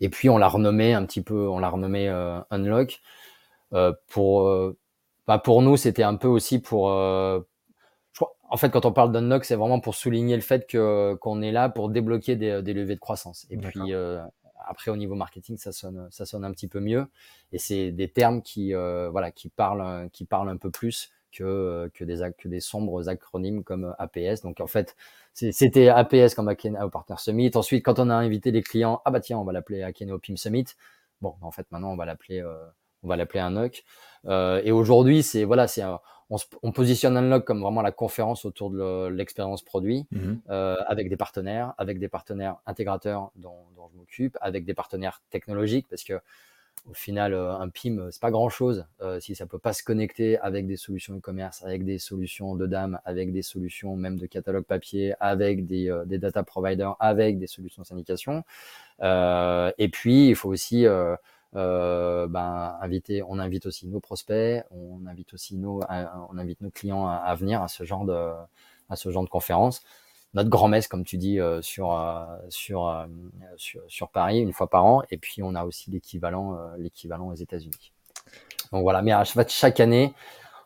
[0.00, 3.00] Et puis on l'a renommé un petit peu, on l'a renommé euh, Unlock.
[3.72, 4.76] Euh, pour, euh,
[5.26, 6.90] bah pour nous, c'était un peu aussi pour.
[6.90, 7.40] Euh,
[8.48, 11.50] en fait, quand on parle d'Unlock, c'est vraiment pour souligner le fait que qu'on est
[11.50, 13.44] là pour débloquer des, des levées de croissance.
[13.50, 13.92] Et puis
[14.66, 17.06] après, au niveau marketing, ça sonne, ça sonne un petit peu mieux.
[17.52, 21.90] Et c'est des termes qui, euh, voilà, qui parlent, qui parlent un peu plus que,
[21.94, 24.42] que des, que des sombres acronymes comme APS.
[24.42, 24.96] Donc, en fait,
[25.34, 27.50] c'était APS comme Akeno Partner Summit.
[27.54, 30.36] Ensuite, quand on a invité les clients, ah bah tiens, on va l'appeler Akeno Pim
[30.36, 30.66] Summit.
[31.20, 32.56] Bon, en fait, maintenant, on va l'appeler, euh,
[33.02, 33.84] on va l'appeler un NOC.
[34.26, 35.82] Euh, et aujourd'hui, c'est, voilà, c'est
[36.30, 41.08] on, on, positionne Unlock comme vraiment la conférence autour de l'expérience produit, mmh euh, avec
[41.08, 46.04] des partenaires, avec des partenaires intégrateurs dont, dont je m'occupe, avec des partenaires technologiques, parce
[46.04, 46.20] que
[46.88, 49.82] au final, euh, un PIM, c'est pas grand chose euh, si ça peut pas se
[49.82, 54.26] connecter avec des solutions e-commerce, avec des solutions de dames, avec des solutions même de
[54.26, 58.44] catalogue papier, avec des, euh, des data providers, avec des solutions de syndication.
[59.02, 60.86] Euh, et puis, il faut aussi
[61.52, 65.80] ben, inviter, on invite aussi nos prospects, on invite aussi nos,
[66.30, 68.30] on invite nos clients à, venir à ce genre de,
[68.88, 69.82] à ce genre de conférence.
[70.34, 71.98] Notre grand-messe, comme tu dis, sur,
[72.50, 73.06] sur,
[73.56, 75.02] sur, sur, Paris, une fois par an.
[75.10, 77.92] Et puis, on a aussi l'équivalent, l'équivalent aux États-Unis.
[78.72, 80.12] Donc voilà, mais à chaque année,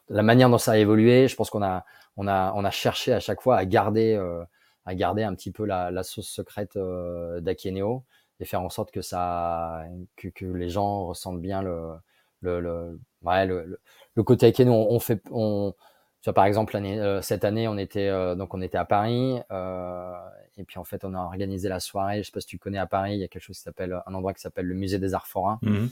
[0.09, 1.85] la manière dont ça a évolué, je pense qu'on a,
[2.17, 4.45] on a, on a cherché à chaque fois à garder, euh,
[4.85, 8.05] à garder un petit peu la, la sauce secrète euh, d'Akeneo
[8.41, 9.85] et faire en sorte que ça,
[10.17, 11.93] que, que, les gens ressentent bien le,
[12.41, 13.81] le, le, ouais, le,
[14.15, 14.73] le, côté Akeneo.
[14.73, 15.75] On, fait, on,
[16.23, 19.41] tu vois, par exemple, euh, cette année, on était, euh, donc on était à Paris,
[19.51, 20.13] euh,
[20.57, 22.23] et puis en fait, on a organisé la soirée.
[22.23, 24.03] Je sais pas si tu connais à Paris, il y a quelque chose qui s'appelle,
[24.07, 25.59] un endroit qui s'appelle le Musée des Arts Forains.
[25.63, 25.87] Mmh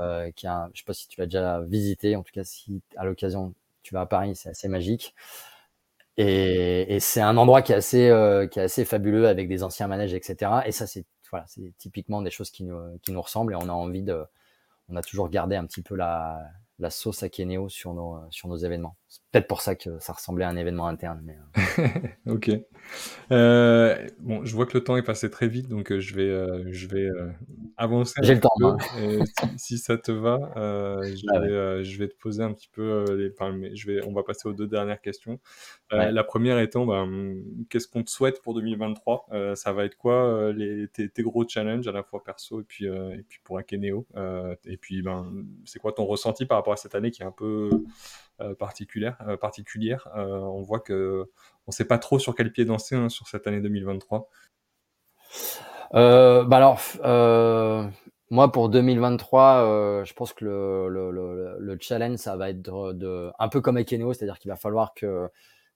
[0.00, 2.82] euh, qui a, je sais pas si tu l'as déjà visité, en tout cas si
[2.96, 5.14] à l'occasion tu vas à Paris, c'est assez magique.
[6.16, 9.62] Et, et c'est un endroit qui est assez, euh, qui est assez fabuleux avec des
[9.62, 10.62] anciens manèges, etc.
[10.64, 11.04] Et ça, c'est
[11.34, 14.24] voilà, c'est typiquement des choses qui nous, ressemblent et on a envie de,
[14.88, 16.48] on a toujours gardé un petit peu la,
[16.90, 17.28] sauce à
[17.68, 18.94] sur nos événements.
[19.34, 21.20] Peut-être pour ça que ça ressemblait à un événement interne.
[21.24, 21.36] Mais...
[21.58, 21.88] Euh.
[22.34, 22.52] ok.
[23.32, 26.72] Euh, bon, je vois que le temps est passé très vite, donc euh, je vais,
[26.72, 27.08] je vais
[27.76, 28.14] avancer.
[28.22, 28.54] J'ai le temps.
[28.62, 28.76] Hein.
[29.56, 33.32] si, ça te va, je, ah vais, je, vais, te poser un petit peu les.
[33.74, 35.40] je vais, on va passer aux deux dernières questions.
[35.90, 37.34] La première étant, ben,
[37.70, 41.88] qu'est-ce qu'on te souhaite pour 2023 Ça va être quoi les, tes, tes, gros challenges
[41.88, 44.06] à la fois perso et puis, et puis pour Akeneo
[44.64, 47.32] Et puis, ben, c'est quoi ton ressenti par rapport à cette année qui est un
[47.32, 47.70] peu
[48.58, 49.16] particulière.
[49.26, 50.08] Euh, particulière.
[50.16, 51.28] Euh, on voit que
[51.66, 54.28] on ne sait pas trop sur quel pied danser hein, sur cette année 2023.
[55.92, 56.80] bah alors,
[58.30, 63.48] moi pour 2023, je pense que le, le, le, challenge, ça va être de, un
[63.48, 65.28] peu comme Ekeno, c'est-à-dire qu'il va falloir que,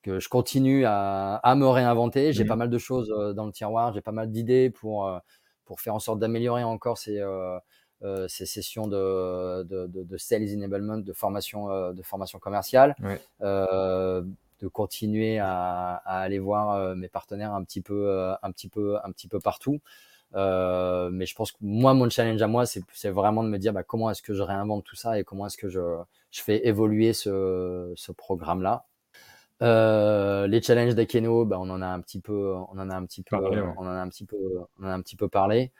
[0.02, 2.32] que je continue à, à me réinventer.
[2.32, 5.11] J'ai pas mal de choses dans le tiroir, j'ai pas mal d'idées pour,
[5.68, 7.59] pour faire en sorte d'améliorer encore ces, euh,
[8.28, 12.94] ces sessions de, de, de, de, sales enablement, de formation, euh, de formation commerciale,
[13.42, 14.22] euh,
[14.61, 19.12] de continuer à, à aller voir mes partenaires un petit peu, un petit peu, un
[19.12, 19.80] petit peu partout.
[20.34, 23.72] Euh, mais je pense que moi, mon challenge à moi, c'est vraiment de me dire
[23.72, 25.80] bah, comment est-ce que je réinvente tout ça et comment est-ce que je,
[26.30, 28.84] je fais évoluer ce, ce programme-là.
[29.62, 33.05] Euh, les challenges d'Akeno, bah, on en a un petit peu, on en a un
[33.07, 34.36] petit peu, on en a un petit peu,
[34.78, 35.72] on en a un petit peu parlé.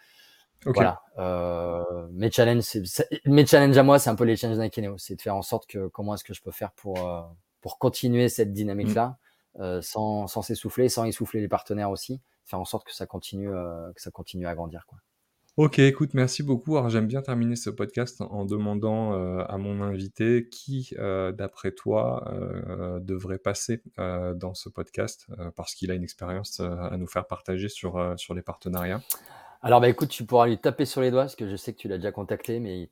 [0.65, 1.03] Voilà.
[1.19, 1.83] Euh,
[2.13, 2.65] mes challenges,
[3.27, 4.99] mes challenges à moi, c'est un peu les challenges d'Akeneo.
[4.99, 7.23] C'est de faire en sorte que comment est-ce que je peux faire pour euh,
[7.61, 9.19] pour continuer cette dynamique-là,
[9.57, 9.63] mmh.
[9.63, 13.51] euh, sans sans s'essouffler, sans essouffler les partenaires aussi, faire en sorte que ça continue
[13.51, 14.99] que ça continue à grandir, quoi.
[15.57, 16.77] Ok, écoute, merci beaucoup.
[16.77, 22.33] Alors j'aime bien terminer ce podcast en demandant à mon invité qui, d'après toi,
[23.03, 28.15] devrait passer dans ce podcast parce qu'il a une expérience à nous faire partager sur,
[28.17, 29.03] sur les partenariats.
[29.61, 31.79] Alors bah écoute, tu pourras lui taper sur les doigts parce que je sais que
[31.79, 32.89] tu l'as déjà contacté, mais il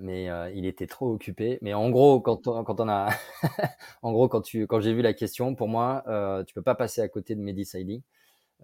[0.00, 1.58] mais euh, il était trop occupé.
[1.62, 3.08] Mais en gros, quand on, quand a,
[4.02, 6.74] en gros, quand tu, quand j'ai vu la question, pour moi, euh, tu peux pas
[6.74, 8.02] passer à côté de Mehdi.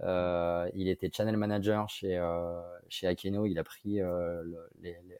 [0.02, 3.46] Euh, il était channel manager chez euh, chez Akeno.
[3.46, 4.42] Il a pris euh,
[4.80, 5.16] les, les,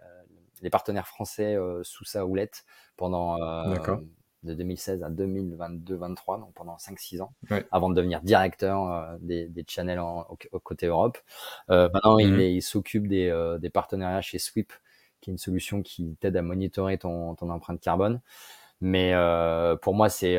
[0.60, 2.64] les, partenaires français sous sa houlette
[2.96, 3.38] pendant
[4.46, 7.32] de 2016 à 2022-23, donc pendant 5-6 ans,
[7.70, 11.18] avant de devenir directeur euh, des, des, channels en, au, côté Europe.
[11.70, 12.40] Euh, maintenant, il, mhm.
[12.40, 14.72] il s'occupe des, euh, des, partenariats chez Sweep,
[15.20, 18.20] qui est une solution qui t'aide à monitorer ton, ton, empreinte carbone.
[18.80, 19.14] Mais
[19.82, 20.36] pour moi, c'est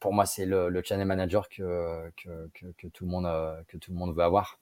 [0.00, 3.28] pour moi, c'est le, le, channel manager que, que, que, que, tout le monde
[3.68, 4.58] que tout le monde veut avoir.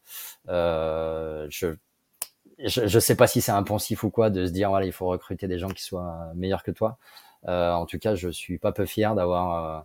[0.46, 1.76] je
[2.58, 4.92] je, je sais pas si c'est un poncif ou quoi de se dire voilà il
[4.92, 6.98] faut recruter des gens qui soient meilleurs que toi.
[7.46, 9.82] Euh, en tout cas, je suis pas peu fier d'avoir euh,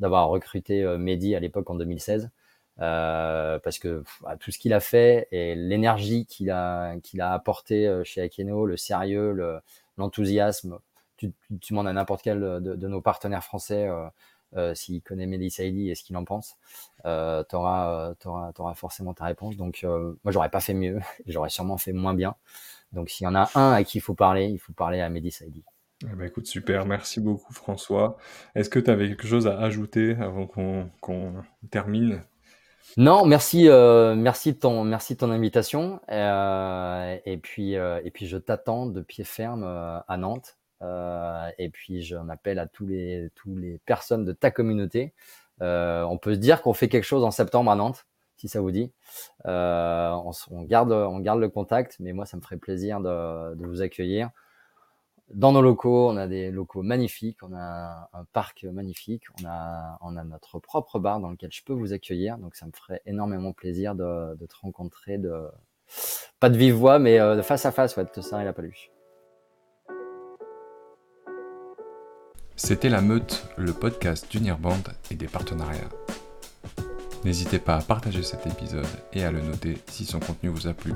[0.00, 2.30] d'avoir recruté euh, Mehdi à l'époque en 2016.
[2.78, 7.32] Euh, parce que bah, tout ce qu'il a fait et l'énergie qu'il a qu'il a
[7.32, 9.60] apporté chez Akeno, le sérieux,
[9.96, 10.78] l'enthousiasme,
[11.16, 11.32] tu,
[11.62, 13.88] tu demandes à n'importe quel de, de, nos partenaires français
[14.56, 16.56] euh, s'il connaît Mehdi Saidi et ce qu'il en pense,
[17.06, 19.56] euh, t'auras auras, auras forcément ta réponse.
[19.56, 22.36] Donc moi j'aurais pas fait mieux, j'aurais sûrement fait moins bien.
[22.92, 25.08] Donc s'il y en a un à qui il faut parler, il faut parler à
[25.08, 25.64] Mehdi Saidi.
[26.04, 28.18] Eh ben, écoute, super, merci beaucoup François.
[28.54, 31.32] Est-ce que tu avais quelque chose à ajouter avant qu'on
[31.70, 32.22] termine?
[32.98, 36.00] Non, merci, euh, merci, de ton, merci de ton invitation.
[36.10, 40.58] Euh, et, puis, euh, et puis je t'attends de pied ferme à Nantes.
[40.82, 45.14] et puis j'en appelle à tous les, tous les personnes de ta communauté.
[45.60, 48.70] on peut se dire qu'on fait quelque chose en septembre à Nantes, si ça vous
[48.70, 48.92] dit.
[49.46, 54.30] On, garde, on garde le contact, mais moi ça me ferait plaisir de vous accueillir
[55.34, 59.98] dans nos locaux, on a des locaux magnifiques, on a un, parc magnifique, on a,
[60.24, 62.38] notre propre bar dans lequel je peux vous accueillir.
[62.38, 65.48] Donc ça me ferait énormément plaisir de, te rencontrer, de,
[66.38, 68.90] pas de vive voix, mais de face à face, ouais, de te la paluche.
[72.58, 75.90] C'était La Meute, le podcast d'Unirband et des partenariats.
[77.24, 80.72] N'hésitez pas à partager cet épisode et à le noter si son contenu vous a
[80.72, 80.94] plu.